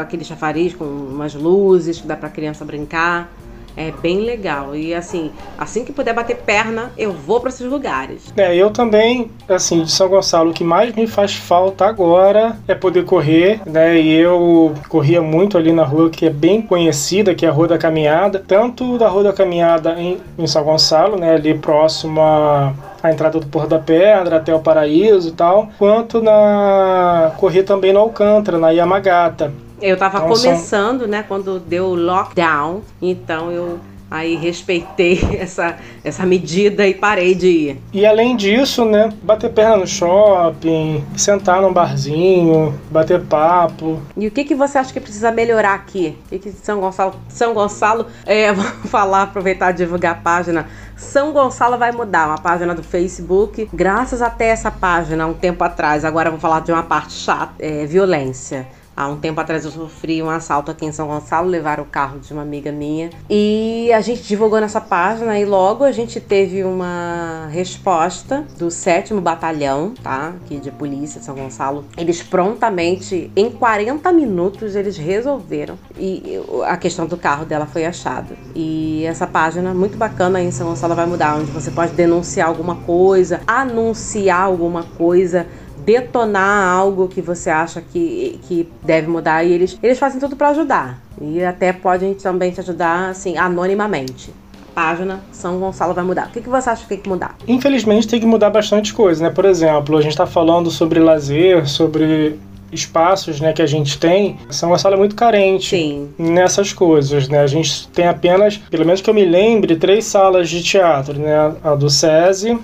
aquele 0.00 0.24
chafariz 0.24 0.74
com 0.74 0.84
umas 0.84 1.34
luzes 1.34 2.00
que 2.00 2.06
dá 2.06 2.16
para 2.16 2.30
criança 2.30 2.64
brincar. 2.64 3.30
É 3.76 3.90
bem 3.90 4.20
legal. 4.20 4.74
E 4.76 4.94
assim, 4.94 5.30
assim 5.58 5.84
que 5.84 5.92
puder 5.92 6.14
bater 6.14 6.36
perna, 6.36 6.92
eu 6.96 7.12
vou 7.12 7.40
para 7.40 7.48
esses 7.48 7.66
lugares. 7.66 8.32
É, 8.36 8.54
eu 8.54 8.70
também, 8.70 9.30
assim, 9.48 9.82
de 9.82 9.90
São 9.90 10.08
Gonçalo, 10.08 10.50
o 10.50 10.54
que 10.54 10.64
mais 10.64 10.94
me 10.94 11.06
faz 11.06 11.34
falta 11.34 11.86
agora 11.86 12.56
é 12.68 12.74
poder 12.74 13.04
correr, 13.04 13.60
né? 13.66 13.98
E 13.98 14.12
eu 14.12 14.74
corria 14.88 15.22
muito 15.22 15.56
ali 15.56 15.72
na 15.72 15.84
rua 15.84 16.10
que 16.10 16.26
é 16.26 16.30
bem 16.30 16.60
conhecida, 16.60 17.34
que 17.34 17.46
é 17.46 17.48
a 17.48 17.52
Rua 17.52 17.68
da 17.68 17.78
Caminhada, 17.78 18.42
tanto 18.46 18.98
da 18.98 19.08
Rua 19.08 19.24
da 19.24 19.32
Caminhada 19.32 19.94
em, 19.98 20.18
em 20.38 20.46
São 20.46 20.64
Gonçalo, 20.64 21.16
né, 21.16 21.34
ali 21.34 21.54
próximo 21.54 22.20
a 22.20 23.10
entrada 23.10 23.40
do 23.40 23.46
Porto 23.46 23.68
da 23.70 23.78
Pedra 23.78 24.36
até 24.36 24.54
o 24.54 24.60
Paraíso 24.60 25.28
e 25.28 25.32
tal, 25.32 25.68
quanto 25.78 26.22
na 26.22 27.32
correr 27.36 27.64
também 27.64 27.92
no 27.92 27.98
Alcântara, 27.98 28.58
na 28.58 28.70
Yamagata. 28.70 29.52
Eu 29.82 29.96
tava 29.96 30.18
então, 30.18 30.28
começando, 30.28 31.00
são... 31.00 31.08
né, 31.08 31.24
quando 31.26 31.58
deu 31.58 31.86
o 31.86 31.94
lockdown, 31.94 32.82
então 33.00 33.50
eu 33.50 33.80
aí 34.12 34.36
respeitei 34.36 35.18
essa, 35.40 35.76
essa 36.04 36.26
medida 36.26 36.86
e 36.86 36.92
parei 36.92 37.34
de 37.34 37.46
ir. 37.46 37.82
E 37.92 38.04
além 38.04 38.36
disso, 38.36 38.84
né, 38.84 39.10
bater 39.22 39.50
perna 39.50 39.78
no 39.78 39.86
shopping, 39.86 41.02
sentar 41.16 41.62
num 41.62 41.72
barzinho, 41.72 42.78
bater 42.90 43.22
papo. 43.22 44.00
E 44.16 44.26
o 44.26 44.30
que, 44.30 44.44
que 44.44 44.54
você 44.54 44.76
acha 44.76 44.92
que 44.92 45.00
precisa 45.00 45.32
melhorar 45.32 45.74
aqui? 45.74 46.18
O 46.26 46.28
que, 46.28 46.38
que 46.38 46.52
São 46.52 46.78
Gonçalo, 46.80 47.14
São 47.28 47.54
Gonçalo, 47.54 48.06
é, 48.26 48.52
vou 48.54 48.64
falar, 48.84 49.22
aproveitar 49.22 49.70
e 49.70 49.74
divulgar 49.74 50.12
a 50.12 50.16
página. 50.16 50.68
São 50.94 51.32
Gonçalo 51.32 51.78
vai 51.78 51.90
mudar, 51.90 52.28
uma 52.28 52.38
página 52.38 52.74
do 52.74 52.82
Facebook. 52.82 53.68
Graças 53.72 54.20
até 54.20 54.48
essa 54.48 54.70
página, 54.70 55.26
um 55.26 55.34
tempo 55.34 55.64
atrás, 55.64 56.04
agora 56.04 56.30
vou 56.30 56.38
falar 56.38 56.60
de 56.60 56.70
uma 56.70 56.82
parte 56.82 57.14
chata, 57.14 57.54
é, 57.58 57.86
violência. 57.86 58.68
Há 58.94 59.08
um 59.08 59.16
tempo 59.16 59.40
atrás 59.40 59.64
eu 59.64 59.70
sofri 59.70 60.22
um 60.22 60.28
assalto 60.28 60.70
aqui 60.70 60.84
em 60.84 60.92
São 60.92 61.08
Gonçalo, 61.08 61.48
levaram 61.48 61.82
o 61.82 61.86
carro 61.86 62.18
de 62.18 62.30
uma 62.32 62.42
amiga 62.42 62.70
minha. 62.70 63.08
E 63.28 63.90
a 63.92 64.02
gente 64.02 64.22
divulgou 64.22 64.60
nessa 64.60 64.82
página 64.82 65.38
e 65.38 65.46
logo 65.46 65.82
a 65.82 65.92
gente 65.92 66.20
teve 66.20 66.62
uma 66.62 67.48
resposta 67.50 68.44
do 68.58 68.70
7 68.70 69.14
Batalhão, 69.14 69.94
tá? 70.02 70.34
Aqui 70.44 70.58
de 70.58 70.70
polícia 70.70 71.22
São 71.22 71.34
Gonçalo. 71.34 71.84
Eles 71.96 72.22
prontamente, 72.22 73.30
em 73.34 73.50
40 73.50 74.12
minutos, 74.12 74.76
eles 74.76 74.96
resolveram. 74.98 75.78
E 75.96 76.38
a 76.66 76.76
questão 76.76 77.06
do 77.06 77.16
carro 77.16 77.46
dela 77.46 77.64
foi 77.64 77.86
achada. 77.86 78.36
E 78.54 79.04
essa 79.06 79.26
página, 79.26 79.72
muito 79.72 79.96
bacana 79.96 80.38
aí 80.38 80.46
em 80.46 80.50
São 80.50 80.68
Gonçalo, 80.68 80.94
vai 80.94 81.06
mudar, 81.06 81.36
onde 81.36 81.50
você 81.50 81.70
pode 81.70 81.92
denunciar 81.92 82.48
alguma 82.48 82.76
coisa, 82.76 83.40
anunciar 83.46 84.42
alguma 84.42 84.82
coisa 84.82 85.46
detonar 85.84 86.68
algo 86.68 87.08
que 87.08 87.20
você 87.20 87.50
acha 87.50 87.80
que, 87.80 88.40
que 88.46 88.68
deve 88.82 89.08
mudar 89.08 89.44
e 89.44 89.52
eles, 89.52 89.78
eles 89.82 89.98
fazem 89.98 90.20
tudo 90.20 90.36
para 90.36 90.48
ajudar. 90.50 91.00
E 91.20 91.42
até 91.44 91.72
podem 91.72 92.14
também 92.14 92.50
te 92.50 92.60
ajudar 92.60 93.10
assim 93.10 93.36
anonimamente. 93.36 94.32
Página 94.74 95.20
São 95.30 95.58
Gonçalo 95.58 95.92
vai 95.92 96.04
mudar. 96.04 96.28
O 96.28 96.30
que, 96.30 96.40
que 96.40 96.48
você 96.48 96.70
acha 96.70 96.82
que 96.82 96.88
tem 96.88 96.98
que 96.98 97.08
mudar? 97.08 97.36
Infelizmente 97.46 98.08
tem 98.08 98.18
que 98.18 98.26
mudar 98.26 98.50
bastante 98.50 98.94
coisa, 98.94 99.22
né? 99.22 99.30
Por 99.30 99.44
exemplo, 99.44 99.98
a 99.98 100.00
gente 100.00 100.12
está 100.12 100.26
falando 100.26 100.70
sobre 100.70 100.98
lazer, 100.98 101.68
sobre 101.68 102.38
espaços 102.72 103.38
né, 103.38 103.52
que 103.52 103.60
a 103.60 103.66
gente 103.66 103.98
tem, 103.98 104.38
São 104.48 104.70
Gonçalo 104.70 104.94
é 104.94 104.98
muito 104.98 105.14
carente 105.14 105.68
Sim. 105.68 106.08
nessas 106.18 106.72
coisas. 106.72 107.28
Né? 107.28 107.40
A 107.40 107.46
gente 107.46 107.86
tem 107.88 108.06
apenas, 108.06 108.56
pelo 108.56 108.86
menos 108.86 109.00
que 109.00 109.10
eu 109.10 109.14
me 109.14 109.24
lembre, 109.24 109.76
três 109.76 110.06
salas 110.06 110.48
de 110.48 110.62
teatro, 110.62 111.18
né? 111.18 111.54
A 111.62 111.74
do 111.74 111.90
SESI, 111.90 112.58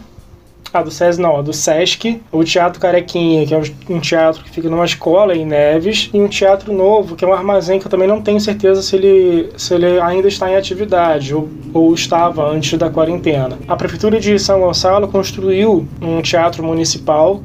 a 0.72 0.82
do 0.82 0.90
SESI 0.90 1.20
não, 1.20 1.36
a 1.36 1.42
do 1.42 1.52
SESC, 1.52 2.20
o 2.30 2.44
Teatro 2.44 2.80
Carequinha, 2.80 3.46
que 3.46 3.54
é 3.54 3.60
um 3.88 4.00
teatro 4.00 4.42
que 4.42 4.50
fica 4.50 4.68
numa 4.68 4.84
escola 4.84 5.34
em 5.34 5.44
Neves, 5.44 6.10
e 6.12 6.20
um 6.20 6.28
teatro 6.28 6.72
novo, 6.72 7.16
que 7.16 7.24
é 7.24 7.28
um 7.28 7.32
armazém 7.32 7.78
que 7.78 7.86
eu 7.86 7.90
também 7.90 8.08
não 8.08 8.20
tenho 8.20 8.40
certeza 8.40 8.82
se 8.82 8.96
ele, 8.96 9.50
se 9.56 9.74
ele 9.74 10.00
ainda 10.00 10.28
está 10.28 10.50
em 10.50 10.56
atividade 10.56 11.34
ou, 11.34 11.48
ou 11.72 11.94
estava 11.94 12.50
antes 12.50 12.78
da 12.78 12.90
quarentena. 12.90 13.58
A 13.66 13.76
Prefeitura 13.76 14.20
de 14.20 14.38
São 14.38 14.60
Gonçalo 14.60 15.08
construiu 15.08 15.86
um 16.00 16.20
teatro 16.22 16.62
municipal 16.62 17.42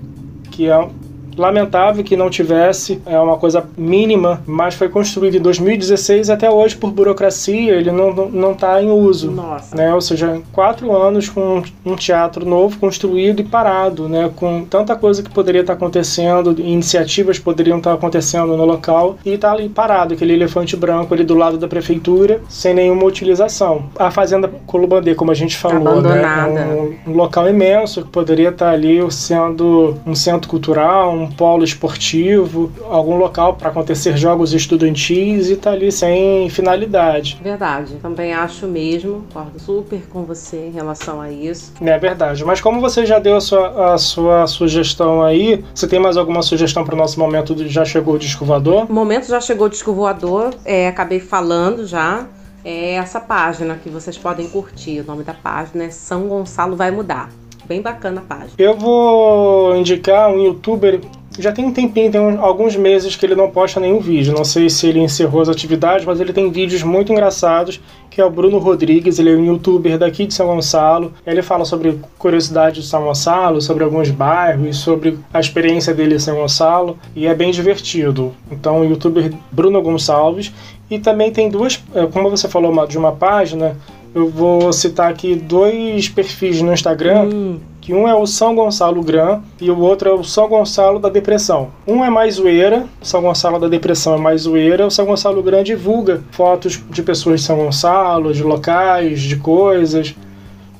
que 0.51 0.67
é 0.67 0.87
Lamentável 1.37 2.03
que 2.03 2.15
não 2.15 2.29
tivesse, 2.29 3.01
é 3.05 3.19
uma 3.19 3.37
coisa 3.37 3.65
mínima, 3.77 4.41
mas 4.45 4.75
foi 4.75 4.89
construído 4.89 5.35
em 5.35 5.41
2016 5.41 6.29
até 6.29 6.49
hoje 6.49 6.75
por 6.75 6.91
burocracia, 6.91 7.75
ele 7.75 7.91
não 7.91 8.09
está 8.09 8.25
não, 8.31 8.53
tá 8.53 8.81
em 8.81 8.89
uso. 8.89 9.31
Nossa. 9.31 9.75
Né? 9.75 9.93
Ou 9.93 10.01
seja, 10.01 10.41
quatro 10.51 10.95
anos 10.95 11.29
com 11.29 11.63
um 11.85 11.95
teatro 11.95 12.45
novo 12.45 12.77
construído 12.77 13.41
e 13.41 13.43
parado, 13.43 14.07
né? 14.07 14.29
com 14.35 14.65
tanta 14.65 14.95
coisa 14.95 15.23
que 15.23 15.29
poderia 15.29 15.61
estar 15.61 15.73
tá 15.73 15.77
acontecendo, 15.77 16.55
iniciativas 16.59 17.39
poderiam 17.39 17.77
estar 17.77 17.91
tá 17.91 17.95
acontecendo 17.95 18.55
no 18.55 18.65
local, 18.65 19.17
e 19.25 19.31
está 19.31 19.51
ali 19.51 19.69
parado, 19.69 20.13
aquele 20.13 20.33
elefante 20.33 20.75
branco 20.75 21.13
ali 21.13 21.23
do 21.23 21.35
lado 21.35 21.57
da 21.57 21.67
prefeitura, 21.67 22.41
sem 22.49 22.73
nenhuma 22.73 23.03
utilização. 23.05 23.85
A 23.97 24.11
Fazenda 24.11 24.49
Colubandê, 24.65 25.15
como 25.15 25.31
a 25.31 25.35
gente 25.35 25.57
falou, 25.57 26.01
né? 26.01 26.21
é 26.21 27.07
um, 27.07 27.11
um, 27.11 27.15
local 27.15 27.49
imenso 27.49 28.03
que 28.03 28.09
poderia 28.09 28.49
estar 28.49 28.67
tá 28.67 28.71
ali 28.71 28.99
sendo 29.11 29.95
um 30.05 30.15
centro 30.15 30.49
cultural, 30.49 31.13
um 31.13 31.22
um 31.23 31.31
polo 31.31 31.63
esportivo, 31.63 32.71
algum 32.89 33.17
local 33.17 33.55
para 33.55 33.69
acontecer 33.69 34.17
jogos 34.17 34.53
estudantis 34.53 35.49
e 35.49 35.55
tá 35.55 35.71
ali 35.71 35.91
sem 35.91 36.49
finalidade. 36.49 37.39
Verdade, 37.41 37.95
também 38.01 38.33
acho 38.33 38.67
mesmo, 38.67 39.23
concordo 39.33 39.59
super 39.59 40.01
com 40.09 40.23
você 40.23 40.67
em 40.67 40.71
relação 40.71 41.21
a 41.21 41.31
isso. 41.31 41.73
É 41.81 41.97
verdade, 41.97 42.43
mas 42.45 42.61
como 42.61 42.79
você 42.81 43.05
já 43.05 43.19
deu 43.19 43.35
a 43.35 43.41
sua, 43.41 43.93
a 43.93 43.97
sua 43.97 44.47
sugestão 44.47 45.23
aí, 45.23 45.63
você 45.73 45.87
tem 45.87 45.99
mais 45.99 46.17
alguma 46.17 46.41
sugestão 46.41 46.83
para 46.83 46.95
o 46.95 46.97
nosso 46.97 47.19
momento 47.19 47.53
do 47.53 47.67
Já 47.67 47.85
Chegou 47.85 48.15
o 48.15 48.19
Disco 48.19 48.45
Voador? 48.45 48.89
Momento 48.91 49.27
Já 49.27 49.39
Chegou 49.41 49.67
o 49.67 49.69
Disco 49.69 49.93
Voador, 49.93 50.53
é, 50.65 50.87
acabei 50.87 51.19
falando 51.19 51.85
já, 51.85 52.27
é 52.63 52.93
essa 52.93 53.19
página 53.19 53.75
que 53.75 53.89
vocês 53.89 54.17
podem 54.17 54.47
curtir. 54.47 55.01
O 55.01 55.03
nome 55.03 55.23
da 55.23 55.33
página 55.33 55.83
é 55.83 55.89
São 55.89 56.27
Gonçalo 56.27 56.75
Vai 56.75 56.91
Mudar. 56.91 57.29
Bem 57.65 57.81
bacana 57.81 58.21
a 58.21 58.23
página. 58.23 58.51
Eu 58.57 58.75
vou 58.77 59.75
indicar 59.75 60.29
um 60.29 60.39
youtuber. 60.43 60.99
Já 61.39 61.51
tem 61.51 61.65
um 61.65 61.73
tempinho, 61.73 62.11
tem 62.11 62.37
alguns 62.37 62.75
meses 62.75 63.15
que 63.15 63.25
ele 63.25 63.33
não 63.33 63.49
posta 63.49 63.79
nenhum 63.79 63.99
vídeo. 63.99 64.35
Não 64.35 64.43
sei 64.43 64.69
se 64.69 64.85
ele 64.85 64.99
encerrou 64.99 65.41
as 65.41 65.49
atividades, 65.49 66.05
mas 66.05 66.19
ele 66.19 66.31
tem 66.31 66.51
vídeos 66.51 66.83
muito 66.83 67.11
engraçados, 67.11 67.81
que 68.11 68.21
é 68.21 68.25
o 68.25 68.29
Bruno 68.29 68.59
Rodrigues. 68.59 69.17
Ele 69.17 69.31
é 69.31 69.35
um 69.35 69.43
youtuber 69.43 69.97
daqui 69.97 70.27
de 70.27 70.33
São 70.33 70.45
Gonçalo. 70.45 71.11
Ele 71.25 71.41
fala 71.41 71.65
sobre 71.65 71.99
curiosidades 72.19 72.83
de 72.83 72.89
São 72.89 73.05
Gonçalo, 73.05 73.61
sobre 73.61 73.83
alguns 73.83 74.11
bairros, 74.11 74.77
sobre 74.77 75.17
a 75.33 75.39
experiência 75.39 75.91
dele 75.91 76.15
em 76.15 76.19
São 76.19 76.35
Gonçalo. 76.35 76.99
E 77.15 77.25
é 77.25 77.33
bem 77.33 77.49
divertido. 77.49 78.31
Então, 78.51 78.81
o 78.81 78.85
youtuber 78.85 79.33
Bruno 79.51 79.81
Gonçalves. 79.81 80.53
E 80.91 80.99
também 80.99 81.31
tem 81.31 81.49
duas, 81.49 81.83
é, 81.95 82.05
como 82.05 82.29
você 82.29 82.47
falou 82.47 82.85
de 82.85 82.97
uma 82.97 83.11
página, 83.11 83.75
eu 84.13 84.29
vou 84.29 84.71
citar 84.71 85.09
aqui 85.09 85.35
dois 85.35 86.07
perfis 86.07 86.61
no 86.61 86.73
Instagram. 86.73 87.29
Hum. 87.33 87.59
Que 87.81 87.93
um 87.93 88.07
é 88.07 88.15
o 88.15 88.25
São 88.25 88.55
Gonçalo 88.55 89.01
Gran 89.03 89.41
e 89.59 89.69
o 89.69 89.77
outro 89.77 90.07
é 90.07 90.13
o 90.13 90.23
São 90.23 90.47
Gonçalo 90.47 90.99
da 90.99 91.09
Depressão. 91.09 91.69
Um 91.85 92.01
é 92.01 92.09
mais 92.09 92.35
zoeira, 92.35 92.85
o 93.01 93.05
São 93.05 93.21
Gonçalo 93.21 93.59
da 93.59 93.67
Depressão 93.67 94.15
é 94.15 94.17
mais 94.17 94.43
zoeira, 94.43 94.87
o 94.87 94.89
São 94.89 95.05
Gonçalo 95.05 95.43
Gran 95.43 95.65
divulga 95.65 96.21
fotos 96.31 96.81
de 96.89 97.03
pessoas 97.03 97.41
de 97.41 97.45
São 97.45 97.57
Gonçalo, 97.57 98.33
de 98.33 98.41
locais, 98.41 99.19
de 99.19 99.35
coisas. 99.35 100.15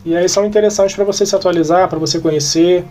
E 0.05 0.15
aí 0.15 0.29
são 0.29 0.45
interessantes 0.45 0.95
para 0.95 1.03
você 1.03 1.25
se 1.25 1.35
atualizar, 1.35 1.89
para 1.89 1.99
você 1.99 2.21
conhecer. 2.21 2.85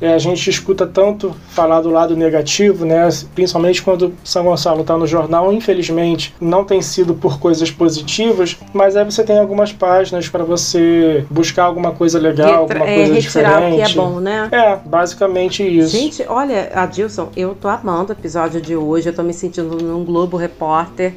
É, 0.00 0.12
a 0.12 0.18
gente 0.18 0.48
escuta 0.48 0.86
tanto 0.86 1.34
falar 1.48 1.80
do 1.80 1.90
lado 1.90 2.16
negativo, 2.16 2.84
né? 2.84 3.08
principalmente 3.34 3.82
quando 3.82 4.12
São 4.22 4.44
Gonçalo 4.44 4.82
está 4.82 4.96
no 4.96 5.06
jornal, 5.06 5.52
infelizmente 5.52 6.34
não 6.40 6.64
tem 6.64 6.82
sido 6.82 7.14
por 7.14 7.38
coisas 7.38 7.70
positivas, 7.70 8.58
mas 8.72 8.96
aí 8.96 9.04
você 9.04 9.24
tem 9.24 9.38
algumas 9.38 9.72
páginas 9.72 10.28
para 10.28 10.44
você 10.44 11.24
buscar 11.30 11.64
alguma 11.64 11.92
coisa 11.92 12.18
legal, 12.18 12.62
alguma 12.62 12.80
coisa 12.80 12.92
é, 12.92 13.14
retirar 13.14 13.20
diferente. 13.20 13.72
o 13.72 13.76
que 13.76 13.82
é 13.82 13.94
bom, 13.94 14.20
né? 14.20 14.48
É, 14.52 14.76
basicamente 14.76 15.62
isso. 15.62 15.96
Gente, 15.96 16.24
olha, 16.28 16.70
Adilson, 16.74 17.30
eu 17.36 17.54
tô 17.54 17.68
amando 17.68 18.12
o 18.12 18.16
episódio 18.16 18.60
de 18.60 18.76
hoje, 18.76 19.08
eu 19.08 19.14
tô 19.14 19.22
me 19.22 19.32
sentindo 19.32 19.76
num 19.76 20.04
Globo 20.04 20.36
Repórter, 20.36 21.14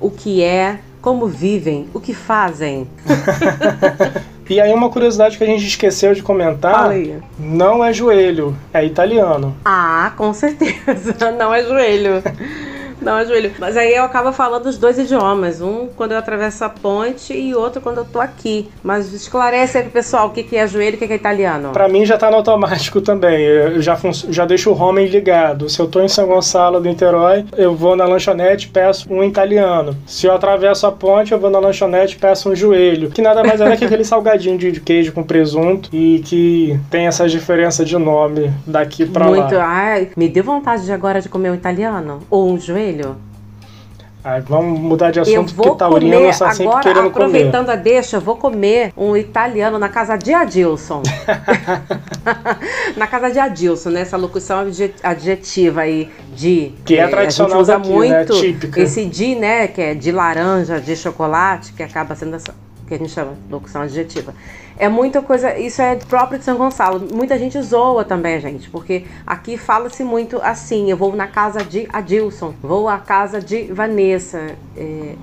o 0.00 0.10
que 0.10 0.42
é 0.42 0.80
como 1.00 1.26
vivem, 1.26 1.86
o 1.94 2.00
que 2.00 2.12
fazem. 2.12 2.88
e 4.48 4.60
aí 4.60 4.72
uma 4.72 4.88
curiosidade 4.88 5.36
que 5.36 5.44
a 5.44 5.46
gente 5.46 5.66
esqueceu 5.66 6.14
de 6.14 6.22
comentar, 6.22 6.90
não 7.38 7.84
é 7.84 7.92
joelho, 7.92 8.56
é 8.72 8.84
italiano. 8.84 9.56
Ah, 9.64 10.12
com 10.16 10.32
certeza, 10.32 11.30
não 11.36 11.52
é 11.52 11.62
joelho. 11.62 12.22
Não, 13.00 13.14
ajoelho. 13.14 13.52
Mas 13.58 13.76
aí 13.76 13.94
eu 13.94 14.04
acabo 14.04 14.32
falando 14.32 14.66
os 14.66 14.78
dois 14.78 14.98
idiomas. 14.98 15.60
Um 15.60 15.88
quando 15.96 16.12
eu 16.12 16.18
atravesso 16.18 16.64
a 16.64 16.68
ponte 16.68 17.32
e 17.32 17.54
outro 17.54 17.80
quando 17.80 17.98
eu 17.98 18.04
tô 18.04 18.20
aqui. 18.20 18.68
Mas 18.82 19.12
esclarece 19.12 19.78
aí 19.78 19.84
pro 19.84 19.92
pessoal 19.92 20.28
o 20.28 20.30
que, 20.30 20.42
que 20.42 20.56
é 20.56 20.66
joelho 20.66 20.94
e 20.94 20.96
o 20.96 20.98
que, 20.98 21.06
que 21.06 21.12
é 21.12 21.16
italiano. 21.16 21.70
Pra 21.70 21.88
mim 21.88 22.04
já 22.04 22.16
tá 22.16 22.30
no 22.30 22.36
automático 22.36 23.00
também. 23.00 23.40
Eu 23.40 23.82
já, 23.82 23.98
já 24.28 24.44
deixo 24.44 24.70
o 24.70 24.78
homem 24.80 25.06
ligado. 25.06 25.68
Se 25.68 25.80
eu 25.80 25.86
tô 25.86 26.00
em 26.00 26.08
São 26.08 26.26
Gonçalo 26.26 26.80
do 26.80 26.88
Niterói, 26.88 27.44
eu 27.56 27.74
vou 27.74 27.96
na 27.96 28.04
lanchonete 28.04 28.66
e 28.66 28.70
peço 28.70 29.06
um 29.12 29.22
italiano. 29.22 29.96
Se 30.06 30.26
eu 30.26 30.34
atravesso 30.34 30.86
a 30.86 30.92
ponte, 30.92 31.32
eu 31.32 31.38
vou 31.38 31.50
na 31.50 31.58
lanchonete 31.58 32.16
e 32.16 32.18
peço 32.18 32.50
um 32.50 32.56
joelho. 32.56 33.10
Que 33.10 33.22
nada 33.22 33.44
mais 33.44 33.60
é 33.60 33.76
que 33.76 33.84
aquele 33.84 34.04
salgadinho 34.04 34.58
de 34.58 34.80
queijo 34.80 35.12
com 35.12 35.22
presunto 35.22 35.88
e 35.92 36.20
que 36.24 36.78
tem 36.90 37.06
essa 37.06 37.28
diferença 37.28 37.84
de 37.84 37.96
nome 37.96 38.50
daqui 38.66 39.04
pra 39.04 39.26
Muito. 39.26 39.38
lá. 39.38 39.46
Muito. 39.46 39.58
Ai, 39.58 40.08
me 40.16 40.28
deu 40.28 40.44
vontade 40.44 40.84
de 40.84 40.92
agora 40.92 41.20
de 41.20 41.28
comer 41.28 41.50
um 41.50 41.54
italiano 41.54 42.20
ou 42.30 42.50
um 42.50 42.58
joelho 42.58 42.85
Ah, 44.28 44.40
vamos 44.40 44.80
mudar 44.80 45.12
de 45.12 45.20
assunto, 45.20 45.54
porque 45.54 45.76
taurino 45.76 46.16
comer, 46.16 46.30
está 46.30 46.50
sempre 46.50 46.66
agora, 46.66 46.82
querendo 46.82 47.06
aproveitando 47.06 47.66
comer. 47.66 47.78
a 47.78 47.80
deixa, 47.80 48.16
eu 48.16 48.20
vou 48.20 48.34
comer 48.34 48.92
um 48.96 49.16
italiano 49.16 49.78
na 49.78 49.88
casa 49.88 50.16
de 50.16 50.34
Adilson. 50.34 51.00
na 52.96 53.06
casa 53.06 53.30
de 53.30 53.38
Adilson, 53.38 53.90
né? 53.90 54.00
Essa 54.00 54.16
locução 54.16 54.66
adjetiva 55.04 55.82
aí 55.82 56.10
de... 56.34 56.72
Que 56.84 56.96
é 56.96 57.06
tradicional 57.06 57.58
a 57.58 57.62
usa 57.62 57.78
daqui, 57.78 57.88
muito 57.88 58.10
né? 58.10 58.24
Típica. 58.24 58.80
esse 58.80 59.04
de, 59.04 59.36
né? 59.36 59.68
Que 59.68 59.80
é 59.80 59.94
de 59.94 60.10
laranja, 60.10 60.80
de 60.80 60.96
chocolate, 60.96 61.72
que 61.72 61.84
acaba 61.84 62.16
sendo 62.16 62.34
essa 62.34 62.52
que 62.86 62.94
a 62.94 62.98
gente 62.98 63.10
chama 63.10 63.32
de 63.32 63.52
locução 63.52 63.82
adjetiva. 63.82 64.34
É 64.78 64.88
muita 64.88 65.22
coisa, 65.22 65.58
isso 65.58 65.80
é 65.80 65.96
próprio 65.96 66.38
de 66.38 66.44
São 66.44 66.56
Gonçalo. 66.56 67.08
Muita 67.12 67.38
gente 67.38 67.60
zoa 67.62 68.04
também, 68.04 68.40
gente, 68.40 68.68
porque 68.68 69.04
aqui 69.26 69.56
fala-se 69.56 70.04
muito 70.04 70.40
assim: 70.42 70.90
eu 70.90 70.96
vou 70.96 71.14
na 71.14 71.26
casa 71.26 71.64
de 71.64 71.88
Adilson, 71.92 72.54
vou 72.62 72.88
à 72.88 72.98
casa 72.98 73.40
de 73.40 73.64
Vanessa. 73.72 74.56
É, 74.76 75.14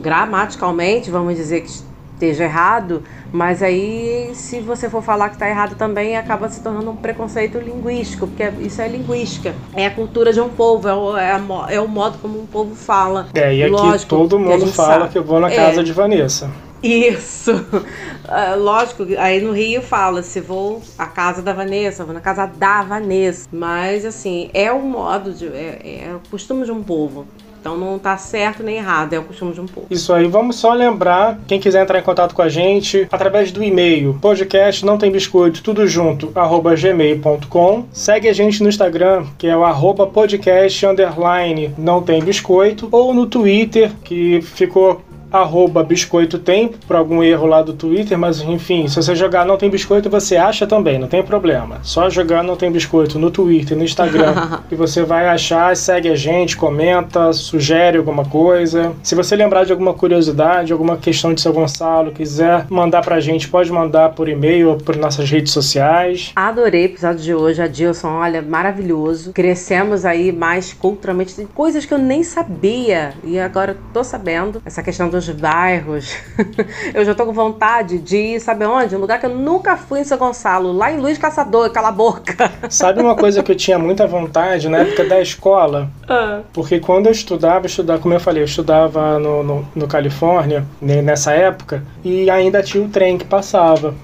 gramaticalmente, 0.00 1.10
vamos 1.10 1.36
dizer 1.36 1.60
que 1.60 1.70
esteja 2.14 2.44
errado, 2.44 3.02
mas 3.32 3.62
aí 3.62 4.30
se 4.34 4.60
você 4.60 4.90
for 4.90 5.02
falar 5.02 5.30
que 5.30 5.36
está 5.36 5.48
errado 5.48 5.74
também, 5.74 6.16
acaba 6.16 6.48
se 6.48 6.62
tornando 6.62 6.90
um 6.90 6.96
preconceito 6.96 7.58
linguístico, 7.58 8.26
porque 8.26 8.44
isso 8.60 8.82
é 8.82 8.88
linguística, 8.88 9.54
é 9.74 9.86
a 9.86 9.90
cultura 9.90 10.32
de 10.32 10.40
um 10.40 10.50
povo, 10.50 10.86
é 10.86 10.94
o, 10.94 11.16
é, 11.16 11.32
a, 11.32 11.40
é 11.70 11.80
o 11.80 11.88
modo 11.88 12.18
como 12.18 12.38
um 12.38 12.46
povo 12.46 12.74
fala. 12.74 13.28
É, 13.34 13.54
e 13.54 13.62
aqui 13.62 13.72
Lógico, 13.72 14.08
todo 14.08 14.38
mundo 14.38 14.66
fala 14.66 15.00
sabe. 15.00 15.12
que 15.12 15.18
eu 15.18 15.24
vou 15.24 15.40
na 15.40 15.50
casa 15.50 15.80
é. 15.80 15.82
de 15.82 15.92
Vanessa. 15.92 16.50
Isso. 16.82 17.52
Uh, 17.52 18.58
lógico, 18.58 19.06
aí 19.18 19.40
no 19.40 19.52
Rio 19.52 19.82
fala 19.82 20.22
se 20.22 20.40
vou 20.40 20.82
à 20.98 21.06
casa 21.06 21.42
da 21.42 21.52
Vanessa, 21.52 22.04
vou 22.04 22.14
na 22.14 22.20
casa 22.20 22.46
da 22.46 22.82
Vanessa. 22.82 23.48
Mas 23.52 24.04
assim, 24.04 24.50
é 24.54 24.72
o 24.72 24.80
modo 24.80 25.32
de. 25.32 25.46
É, 25.46 26.04
é 26.08 26.14
o 26.14 26.30
costume 26.30 26.64
de 26.64 26.72
um 26.72 26.82
povo. 26.82 27.26
Então 27.60 27.76
não 27.76 27.98
tá 27.98 28.16
certo 28.16 28.62
nem 28.62 28.76
errado, 28.76 29.12
é 29.12 29.18
o 29.18 29.22
costume 29.22 29.52
de 29.52 29.60
um 29.60 29.66
povo. 29.66 29.86
Isso 29.90 30.12
aí, 30.14 30.26
vamos 30.26 30.56
só 30.56 30.72
lembrar, 30.72 31.38
quem 31.46 31.60
quiser 31.60 31.82
entrar 31.82 31.98
em 31.98 32.02
contato 32.02 32.34
com 32.34 32.40
a 32.40 32.48
gente, 32.48 33.06
através 33.12 33.52
do 33.52 33.62
e-mail, 33.62 34.18
podcast 34.20 34.84
não 34.84 34.96
tem 34.96 35.12
biscoito, 35.12 35.62
tudo 35.62 35.86
junto, 35.86 36.32
arroba 36.34 36.74
gmail.com. 36.74 37.84
Segue 37.92 38.28
a 38.28 38.32
gente 38.32 38.62
no 38.62 38.68
Instagram, 38.70 39.26
que 39.36 39.46
é 39.46 39.54
o 39.54 39.62
arroba 39.62 40.06
podcast 40.06 40.86
underline 40.86 41.74
não 41.76 42.00
tem 42.00 42.22
biscoito, 42.22 42.88
ou 42.90 43.12
no 43.12 43.26
Twitter, 43.26 43.92
que 44.04 44.40
ficou 44.40 45.02
arroba 45.30 45.82
biscoito 45.82 46.38
tempo, 46.38 46.78
por 46.86 46.96
algum 46.96 47.22
erro 47.22 47.46
lá 47.46 47.62
do 47.62 47.72
Twitter, 47.72 48.18
mas 48.18 48.40
enfim, 48.40 48.88
se 48.88 48.96
você 48.96 49.14
jogar 49.14 49.44
não 49.44 49.56
tem 49.56 49.70
biscoito, 49.70 50.10
você 50.10 50.36
acha 50.36 50.66
também, 50.66 50.98
não 50.98 51.08
tem 51.08 51.22
problema. 51.22 51.78
Só 51.82 52.10
jogar 52.10 52.42
não 52.42 52.56
tem 52.56 52.70
biscoito 52.70 53.18
no 53.18 53.30
Twitter, 53.30 53.76
no 53.76 53.84
Instagram, 53.84 54.60
que 54.68 54.74
você 54.76 55.02
vai 55.02 55.28
achar, 55.28 55.76
segue 55.76 56.08
a 56.08 56.16
gente, 56.16 56.56
comenta, 56.56 57.32
sugere 57.32 57.98
alguma 57.98 58.24
coisa. 58.24 58.92
Se 59.02 59.14
você 59.14 59.36
lembrar 59.36 59.64
de 59.64 59.72
alguma 59.72 59.94
curiosidade, 59.94 60.72
alguma 60.72 60.96
questão 60.96 61.32
de 61.32 61.40
seu 61.40 61.52
Gonçalo, 61.52 62.12
quiser 62.12 62.66
mandar 62.68 63.02
pra 63.02 63.20
gente, 63.20 63.48
pode 63.48 63.70
mandar 63.70 64.10
por 64.10 64.28
e-mail 64.28 64.70
ou 64.70 64.76
por 64.76 64.96
nossas 64.96 65.30
redes 65.30 65.52
sociais. 65.52 66.32
Adorei 66.34 66.82
o 66.82 66.86
episódio 66.86 67.22
de 67.22 67.34
hoje, 67.34 67.62
Adilson, 67.62 68.08
olha, 68.08 68.42
maravilhoso. 68.42 69.32
Crescemos 69.32 70.04
aí 70.04 70.32
mais 70.32 70.72
culturalmente, 70.72 71.46
coisas 71.54 71.84
que 71.84 71.94
eu 71.94 71.98
nem 71.98 72.22
sabia 72.22 73.14
e 73.22 73.38
agora 73.38 73.76
tô 73.92 74.02
sabendo. 74.02 74.60
Essa 74.64 74.82
questão 74.82 75.08
do 75.08 75.19
dos 75.26 75.40
bairros. 75.40 76.14
eu 76.94 77.04
já 77.04 77.14
tô 77.14 77.26
com 77.26 77.32
vontade 77.32 77.98
de 77.98 78.16
ir, 78.16 78.40
sabe 78.40 78.64
onde? 78.64 78.96
Um 78.96 79.00
lugar 79.00 79.18
que 79.18 79.26
eu 79.26 79.34
nunca 79.34 79.76
fui 79.76 80.00
em 80.00 80.04
São 80.04 80.18
Gonçalo, 80.18 80.72
lá 80.72 80.92
em 80.92 80.98
Luiz 80.98 81.18
Caçador, 81.18 81.70
cala 81.70 81.88
a 81.88 81.92
boca. 81.92 82.50
Sabe 82.70 83.00
uma 83.00 83.14
coisa 83.14 83.42
que 83.42 83.52
eu 83.52 83.56
tinha 83.56 83.78
muita 83.78 84.06
vontade 84.06 84.68
na 84.68 84.78
época 84.78 85.04
da 85.04 85.20
escola? 85.20 85.90
Ah. 86.08 86.40
Porque 86.52 86.80
quando 86.80 87.06
eu 87.06 87.12
estudava, 87.12 87.64
eu 87.64 87.68
estudava, 87.68 88.00
como 88.00 88.14
eu 88.14 88.20
falei, 88.20 88.42
eu 88.42 88.46
estudava 88.46 89.18
no, 89.18 89.42
no, 89.42 89.68
no 89.74 89.88
Califórnia, 89.88 90.64
nessa 90.80 91.32
época, 91.32 91.82
e 92.04 92.30
ainda 92.30 92.62
tinha 92.62 92.84
o 92.84 92.88
trem 92.88 93.18
que 93.18 93.24
passava. 93.24 93.94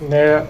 Né? 0.00 0.44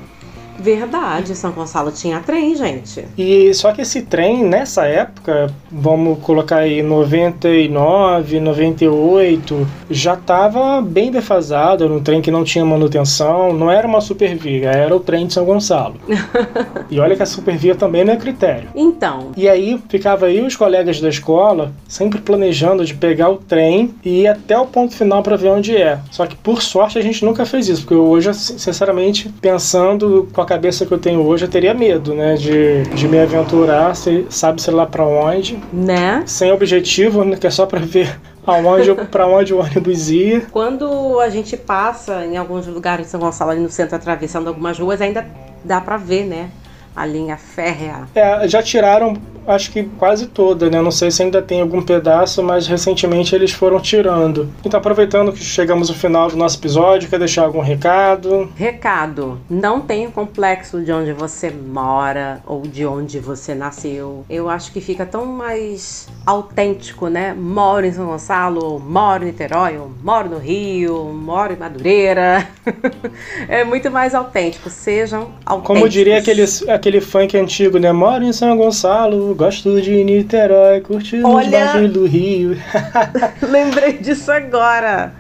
Verdade, 0.59 1.35
São 1.35 1.53
Gonçalo 1.53 1.91
tinha 1.91 2.21
trem, 2.21 2.55
gente. 2.57 3.05
E 3.17 3.53
só 3.55 3.73
que 3.73 3.83
esse 3.83 4.03
trem, 4.03 4.45
nessa 4.45 4.87
época, 4.87 5.53
vamos 5.71 6.19
colocar 6.21 6.59
aí 6.59 6.83
99, 6.83 8.41
98, 8.41 9.69
já 9.91 10.15
estava 10.15 10.81
bem 10.81 11.11
defasado, 11.11 11.85
era 11.85 11.93
um 11.93 12.03
trem 12.03 12.21
que 12.21 12.31
não 12.31 12.45
tinha 12.45 12.65
manutenção, 12.65 13.53
não 13.53 13.71
era 13.71 13.87
uma 13.87 14.01
supervia, 14.01 14.71
era 14.71 14.95
o 14.95 15.01
trem 15.01 15.27
de 15.27 15.35
São 15.35 15.45
Gonçalo. 15.45 15.97
e 16.91 16.99
olha 16.99 17.17
que 17.17 17.23
a 17.23 17.27
supervia 17.27 17.75
também 17.75 18.05
não 18.05 18.13
é 18.13 18.17
critério. 18.17 18.69
Então. 18.75 19.33
E 19.37 19.49
aí 19.49 19.81
ficava 19.89 20.27
aí 20.27 20.41
os 20.41 20.57
colegas 20.57 21.01
da 21.01 21.09
escola 21.09 21.73
sempre 21.89 22.21
planejando 22.21 22.85
de 22.85 22.95
pegar 22.95 23.31
o 23.31 23.37
trem 23.37 23.95
e 24.05 24.23
ir 24.23 24.29
até 24.29 24.59
o 24.59 24.67
ponto 24.67 24.95
final 24.95 25.23
para 25.23 25.37
ver 25.37 25.51
onde 25.51 25.77
é. 25.77 25.99
Só 26.11 26.27
que 26.27 26.37
por 26.37 26.63
sorte 26.63 26.99
a 26.99 27.03
gente 27.03 27.25
nunca 27.25 27.45
fez 27.45 27.69
isso, 27.69 27.83
porque 27.83 27.95
hoje, 27.95 28.33
sinceramente, 28.35 29.29
pensando 29.41 30.29
com 30.33 30.41
a 30.41 30.46
cabeça 30.47 30.87
que 30.87 30.93
eu 30.93 30.99
tenho 30.99 31.21
hoje, 31.21 31.45
eu 31.45 31.49
teria 31.51 31.75
medo, 31.75 32.15
né? 32.15 32.35
De, 32.35 32.83
de 32.83 33.09
me 33.09 33.19
aventurar, 33.19 33.95
sabe-se 34.31 34.71
lá 34.71 34.87
para 34.87 35.05
onde. 35.05 35.59
Né? 35.73 36.23
Sem 36.27 36.53
objetivo, 36.53 37.25
né, 37.25 37.37
que 37.37 37.47
é 37.47 37.51
só 37.51 37.67
para 37.67 37.81
ver 37.81 38.19
aonde 38.47 38.95
para 39.11 39.27
onde 39.27 39.53
o 39.53 39.59
ônibus 39.59 40.09
ia. 40.09 40.43
Quando 40.51 41.21
a 41.21 41.29
gente 41.29 41.57
passa 41.57 42.25
em 42.25 42.37
alguns 42.37 42.67
lugares 42.67 43.07
em 43.07 43.11
São 43.11 43.21
Gonçalo, 43.21 43.51
ali 43.51 43.61
no 43.61 43.71
centro, 43.71 43.97
atravessando 43.97 44.49
algumas 44.49 44.79
ruas, 44.79 45.01
ainda 45.01 45.27
dá 45.65 45.81
para 45.81 45.97
ver, 45.97 46.25
né? 46.25 46.51
A 46.95 47.05
linha 47.05 47.37
férrea. 47.37 48.05
É, 48.15 48.49
já 48.49 48.63
tiraram 48.63 49.15
acho 49.47 49.71
que 49.71 49.85
quase 49.99 50.27
toda, 50.27 50.69
né? 50.69 50.81
Não 50.81 50.91
sei 50.91 51.11
se 51.11 51.23
ainda 51.23 51.41
tem 51.41 51.61
algum 51.61 51.83
pedaço, 51.83 52.43
mas 52.43 52.67
recentemente 52.67 53.35
eles 53.35 53.53
foram 53.53 53.81
tirando. 53.81 54.49
Então, 54.65 54.79
aproveitando 54.79 55.33
que 55.33 55.43
chegamos 55.43 55.89
ao 55.89 55.97
final 55.97 56.29
do 56.29 56.37
nosso 56.37 56.59
episódio, 56.59 57.09
quer 57.09 57.19
deixar 57.19 57.45
algum 57.45 57.61
recado? 57.61 58.51
Recado: 58.57 59.41
não 59.49 59.81
tem 59.81 60.11
complexo 60.11 60.83
de 60.83 60.93
onde 60.93 61.13
você 61.13 61.51
mora 61.51 62.43
ou 62.47 62.63
de 62.63 62.85
onde 62.87 63.19
você 63.19 63.55
nasceu. 63.55 64.25
Eu 64.29 64.49
acho 64.49 64.73
que 64.73 64.81
fica 64.81 65.07
tão 65.07 65.27
mais 65.27 66.09
autêntico, 66.25 67.09
né? 67.09 67.35
Moro 67.35 67.87
em 67.87 67.93
São 67.93 68.07
Gonçalo, 68.07 68.79
moro 68.81 69.23
em 69.23 69.27
Niterói, 69.27 69.81
moro 70.03 70.31
no 70.31 70.39
Rio, 70.39 71.05
moro 71.05 71.53
em 71.53 71.57
Madureira. 71.57 72.49
é 73.49 73.65
muito 73.65 73.91
mais 73.91 74.15
autêntico. 74.15 74.69
Sejam 74.71 75.33
autênticos. 75.45 75.67
Como 75.67 75.89
diria 75.89 76.19
aquele, 76.19 76.45
aquele 76.69 77.01
funk 77.01 77.37
antigo, 77.37 77.79
né? 77.79 77.93
Moro 77.93 78.25
em 78.25 78.33
São 78.33 78.57
Gonçalo, 78.57 79.36
gosto 79.37 79.81
de 79.81 80.03
Niterói, 80.03 80.81
curtindo 80.81 81.29
Olha... 81.29 81.47
os 81.47 81.51
bairros 81.51 81.93
do 81.93 82.07
Rio. 82.07 82.57
Lembrei 83.43 83.93
disso 83.95 84.33
agora. 84.33 85.13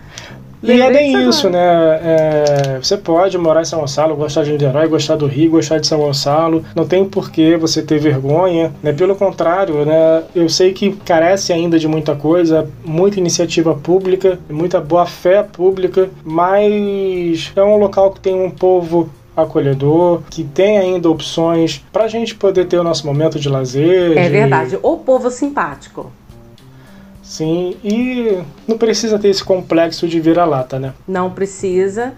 E 0.62 0.81
é 0.81 0.90
bem 0.90 1.29
isso, 1.29 1.48
né? 1.48 1.59
É, 2.02 2.79
você 2.83 2.96
pode 2.96 3.37
morar 3.38 3.62
em 3.62 3.64
São 3.64 3.81
Gonçalo, 3.81 4.16
gostar 4.16 4.42
de 4.42 4.52
Niterói, 4.52 4.88
gostar 4.88 5.16
do 5.16 5.26
Rio, 5.26 5.50
gostar 5.50 5.79
de 5.79 5.87
São 5.87 5.98
Gonçalo. 5.98 6.64
Não 6.74 6.87
tem 6.87 7.05
por 7.05 7.31
que 7.31 7.57
você 7.57 7.83
ter 7.83 7.98
vergonha, 7.98 8.72
né? 8.83 8.92
Pelo 8.92 9.14
contrário, 9.14 9.85
né? 9.85 10.22
Eu 10.35 10.48
sei 10.48 10.72
que 10.72 10.92
carece 11.05 11.52
ainda 11.52 11.79
de 11.79 11.87
muita 11.87 12.16
coisa, 12.16 12.68
muita 12.85 13.20
iniciativa 13.20 13.74
pública, 13.74 14.38
muita 14.50 14.81
boa 14.81 15.07
fé 15.07 15.42
pública, 15.42 16.09
mas 16.24 17.52
é 17.55 17.62
um 17.62 17.76
local 17.76 18.11
que 18.12 18.20
tem 18.20 18.35
um 18.35 18.50
povo 18.50 19.11
acolhedor, 19.37 20.22
que 20.31 20.42
tem 20.42 20.79
ainda 20.79 21.11
opções 21.11 21.85
para 21.92 22.05
a 22.05 22.09
gente 22.09 22.35
poder 22.35 22.66
ter 22.66 22.79
o 22.79 22.83
nosso 22.83 23.07
momento 23.07 23.38
de 23.38 23.49
lazer. 23.49 24.16
É 24.16 24.25
de... 24.25 24.31
verdade, 24.31 24.79
o 24.83 24.96
povo 24.96 25.31
simpático. 25.31 26.11
Sim, 27.22 27.77
e 27.85 28.40
não 28.66 28.79
precisa 28.79 29.18
ter 29.18 29.29
esse 29.29 29.44
complexo 29.44 30.09
de 30.09 30.18
vira-lata, 30.20 30.79
né? 30.79 30.94
Não 31.07 31.31
precisa. 31.31 32.14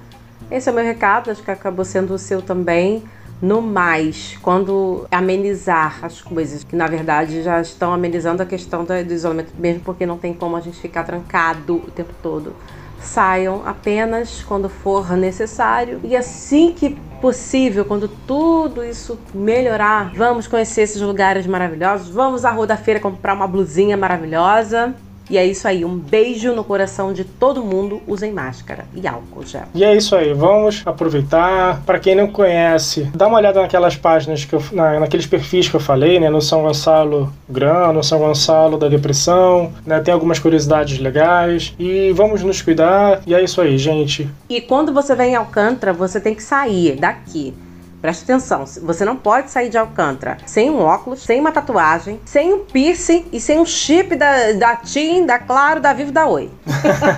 Esse 0.50 0.68
é 0.68 0.72
o 0.72 0.74
meu 0.74 0.85
recado, 0.85 1.31
acho 1.31 1.42
que 1.42 1.50
acabou 1.50 1.85
sendo 1.85 2.14
o 2.14 2.18
seu 2.18 2.40
também. 2.40 3.02
No 3.40 3.62
mais, 3.62 4.37
quando 4.42 5.07
amenizar 5.12 6.00
as 6.02 6.20
coisas, 6.20 6.64
que 6.64 6.74
na 6.74 6.88
verdade 6.88 7.42
já 7.42 7.61
estão 7.61 7.92
amenizando 7.92 8.42
a 8.42 8.46
questão 8.46 8.85
do 8.85 8.92
isolamento, 9.12 9.52
mesmo 9.57 9.81
porque 9.81 10.04
não 10.04 10.18
tem 10.18 10.35
como 10.35 10.57
a 10.57 10.61
gente 10.61 10.78
ficar 10.78 11.04
trancado 11.04 11.76
o 11.76 11.90
tempo 11.90 12.12
todo 12.20 12.52
saiam 13.00 13.62
apenas 13.66 14.42
quando 14.42 14.68
for 14.68 15.16
necessário. 15.16 16.00
E 16.04 16.16
assim 16.16 16.72
que 16.72 16.90
possível, 17.20 17.84
quando 17.84 18.08
tudo 18.08 18.84
isso 18.84 19.18
melhorar, 19.34 20.12
vamos 20.14 20.46
conhecer 20.46 20.82
esses 20.82 21.00
lugares 21.00 21.46
maravilhosos, 21.46 22.08
vamos 22.08 22.44
à 22.44 22.50
Rua 22.50 22.66
da 22.66 22.76
Feira 22.76 23.00
comprar 23.00 23.34
uma 23.34 23.46
blusinha 23.46 23.96
maravilhosa 23.96 24.94
e 25.30 25.36
é 25.36 25.46
isso 25.46 25.68
aí, 25.68 25.84
um 25.84 25.96
beijo 25.96 26.52
no 26.54 26.64
coração 26.64 27.12
de 27.12 27.24
todo 27.24 27.62
mundo. 27.62 28.00
Usem 28.06 28.32
máscara 28.32 28.86
e 28.94 29.06
álcool 29.06 29.44
gel. 29.44 29.64
E 29.74 29.84
é 29.84 29.94
isso 29.96 30.16
aí, 30.16 30.32
vamos 30.32 30.82
aproveitar. 30.86 31.82
Para 31.84 31.98
quem 31.98 32.14
não 32.14 32.28
conhece, 32.28 33.04
dá 33.14 33.26
uma 33.26 33.38
olhada 33.38 33.60
naquelas 33.60 33.96
páginas 33.96 34.44
que 34.44 34.54
eu, 34.54 34.62
na, 34.72 35.00
naqueles 35.00 35.26
perfis 35.26 35.68
que 35.68 35.76
eu 35.76 35.80
falei, 35.80 36.18
né? 36.18 36.30
No 36.30 36.40
São 36.40 36.62
Gonçalo 36.62 37.32
Gran, 37.48 37.92
no 37.92 38.02
São 38.02 38.18
Gonçalo 38.18 38.78
da 38.78 38.88
Depressão, 38.88 39.72
né? 39.84 40.00
Tem 40.00 40.14
algumas 40.14 40.38
curiosidades 40.38 40.98
legais. 40.98 41.74
E 41.78 42.12
vamos 42.12 42.42
nos 42.42 42.62
cuidar. 42.62 43.20
E 43.26 43.34
é 43.34 43.42
isso 43.42 43.60
aí, 43.60 43.76
gente. 43.76 44.28
E 44.48 44.60
quando 44.60 44.92
você 44.92 45.14
vem 45.14 45.32
em 45.32 45.36
Alcântara, 45.36 45.92
você 45.92 46.20
tem 46.20 46.34
que 46.34 46.42
sair 46.42 46.96
daqui 46.96 47.54
Preste 48.00 48.22
atenção, 48.22 48.64
você 48.82 49.04
não 49.04 49.16
pode 49.16 49.50
sair 49.50 49.68
de 49.68 49.76
Alcântara 49.76 50.38
sem 50.46 50.70
um 50.70 50.80
óculos, 50.80 51.22
sem 51.22 51.40
uma 51.40 51.50
tatuagem, 51.50 52.20
sem 52.24 52.54
um 52.54 52.61
piercing 52.61 53.26
e 53.32 53.40
sem 53.40 53.58
um 53.58 53.66
chip 53.66 54.14
da, 54.14 54.52
da 54.52 54.76
TIM, 54.76 55.26
da 55.26 55.38
Claro, 55.38 55.80
da 55.80 55.92
Vivo, 55.92 56.12
da 56.12 56.26
Oi. 56.26 56.48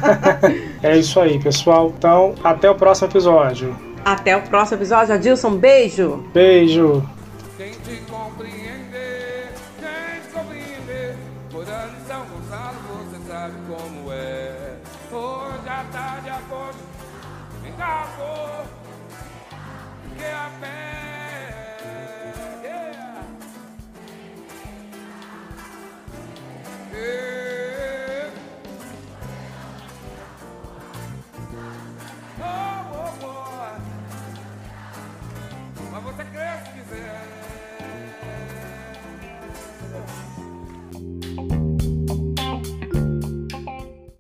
é 0.83 0.97
isso 0.97 1.21
aí, 1.21 1.39
pessoal. 1.39 1.93
Então, 1.97 2.35
até 2.43 2.71
o 2.71 2.75
próximo 2.75 3.09
episódio. 3.09 3.77
Até 4.05 4.35
o 4.35 4.41
próximo 4.41 4.79
episódio. 4.79 5.15
Adilson, 5.15 5.57
beijo. 5.57 6.25
Beijo. 6.33 7.07